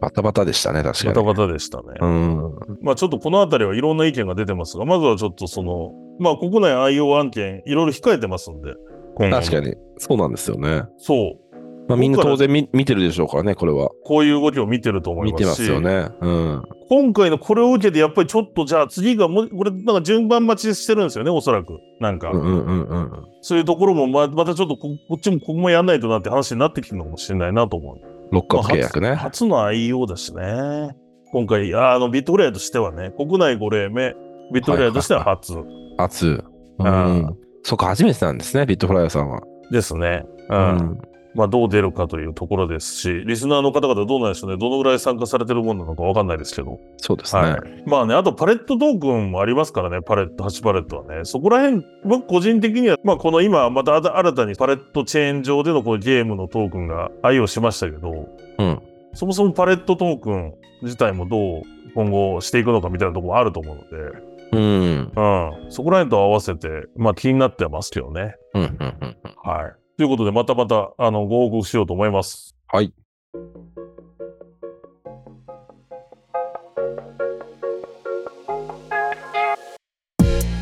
[0.00, 1.08] バタバタでしたね、確かに。
[1.10, 1.84] バタバタでしたね。
[2.00, 2.54] うん。
[2.80, 8.74] まあちょっとこのあたりはいろんな意見が出てますが、まずはちょっとその、まあ国内 IO 案件いろいろ控えてますんで。
[9.18, 9.60] 確か。
[9.60, 9.74] に。
[9.98, 10.84] そうなんですよね。
[10.96, 11.49] そう。
[11.90, 13.90] まあみんな当然見見てるでしょうからね、これは。
[14.04, 15.66] こういう動きを見てると思い見ますし。
[15.66, 16.08] てますよね。
[16.20, 16.62] うん。
[16.88, 21.78] 今回のこれを受けて、やっぱりちょっとじゃあ次がもう、これなんか順番待ちしてるんですよね、おそらく。
[21.98, 22.30] なんか。
[22.30, 23.10] うんうんうんうん。
[23.42, 27.96] そういうところもままたちょっとここっちもここもやんないとなって話になってきてるのかもしれないなと思う。
[28.30, 29.08] ロックアップ契約ね。
[29.08, 30.96] まあ初初の IO だしね。
[31.32, 34.14] 今回、ああのビットフライヤーとしてはね、国内5例目、
[34.52, 35.54] ビットフライヤーとしては初
[35.96, 36.26] 初。
[36.26, 36.44] う
[36.78, 37.36] あん。
[37.62, 39.40] そっか、初めてなんですね、ビットフライヤーさんは。
[39.70, 40.24] ですね。
[40.48, 40.54] う。
[40.54, 41.00] うんん。
[41.34, 44.56] まあどう出るかというところですし、リスナーの方々どうなんでしょうね。
[44.56, 46.78] どのぐらい参加されてるものなのかわかんないですけど。
[46.96, 47.42] そうですね。
[47.42, 47.60] はい。
[47.86, 51.24] まあね、あとパレットトークンもありますからね、パレット、8パレットはね。
[51.24, 58.28] そこら辺、僕個人的には、まあこの今、また新たにパレットチェーン上でのこのゲームのトークンが愛用しましたけど、
[58.58, 58.82] うん。
[59.14, 61.62] そもそもパレットトークン自体もどう
[61.94, 65.12] 今後していくのかみたいなところもあると思うので、うん。
[65.14, 65.70] うん。
[65.70, 68.34] そこら辺と合わせて、まあ気になってはますけどね。
[68.54, 68.62] うん。
[68.62, 68.68] うん。
[68.78, 69.16] うん。
[69.42, 69.79] はい。
[70.00, 72.56] ということで、またまた、あの、ご報告しようと思います。
[72.68, 72.90] はい。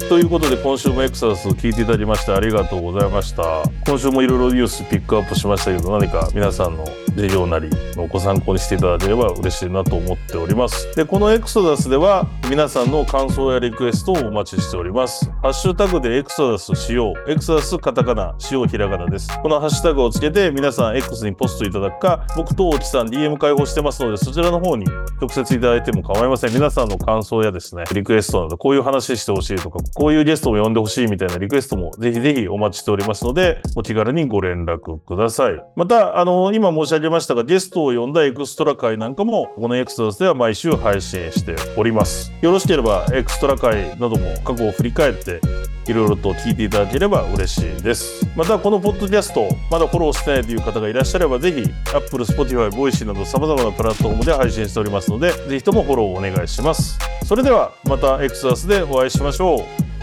[0.08, 6.84] ということで今週もエクサス聞いていただきましてありがとうございました今週もいろいろニュースピックアップしましたけど何か皆さんの
[7.18, 10.94] 事業なりのご参考にしていただければ嬉しいなと思っております。
[10.94, 15.30] で、このエクソダスでは皆さんの感想やリクエストをお待ちしております。
[15.42, 19.28] ハッシュタグでエクソダス使用、エクソダスカタカナ、使用ひらがなです。
[19.42, 24.86] このハッシュタグをつけて皆さん X にポストいただくか、僕と大木さん DM 開放してますので、そちらの方に
[25.20, 26.52] 直接いただいても構いません。
[26.52, 35.60] 皆さんの感想やですね、リクエストなど、こういう話してほしいとか、こういうゲストを呼んでほしいみたいなリクエストもぜひぜひお待ちしておりますので、お気軽にご連絡ください。
[35.76, 42.32] また、あの、今申し上げましたが、ゲストを呼んだエクストラ回なんかも、このエクソダスでは毎週配信しております。
[42.40, 45.40] よろしければ、エクストラ回なども過去を振り返って、
[45.86, 48.26] いろいろと聞いていただければ嬉しいです。
[48.36, 51.62] また、このポッドキャスト、まだフォローしてないという方がいらっしゃれば、ぜひ、
[51.94, 56.98] Apple、Spotify、Voicy など様々なプラットフォームで配信しておりますので、ぜひともフォローをお願いします。
[57.24, 59.58] それでは、またエクストラスでお会いしましょう。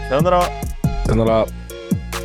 [0.08, 0.42] さよなら。
[0.42, 0.50] さ
[1.08, 1.65] よなら。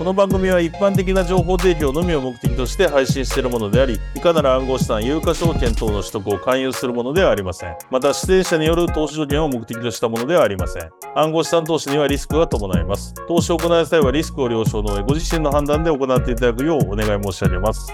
[0.01, 7.75] この番組は一般的な情報提供のみを目的として配信しているものであり、いかなる暗号資産、有価証券等の取得を勧誘するものではありません。
[7.91, 10.89] また、出演者による投資助言を目的としたものではありません。
[11.13, 13.13] 暗号資産投資にはリスクが伴います。
[13.27, 17.93] 投資を行う際はリスクを了承の上、ご自身の判断で行っていただくようお願い申し上げます。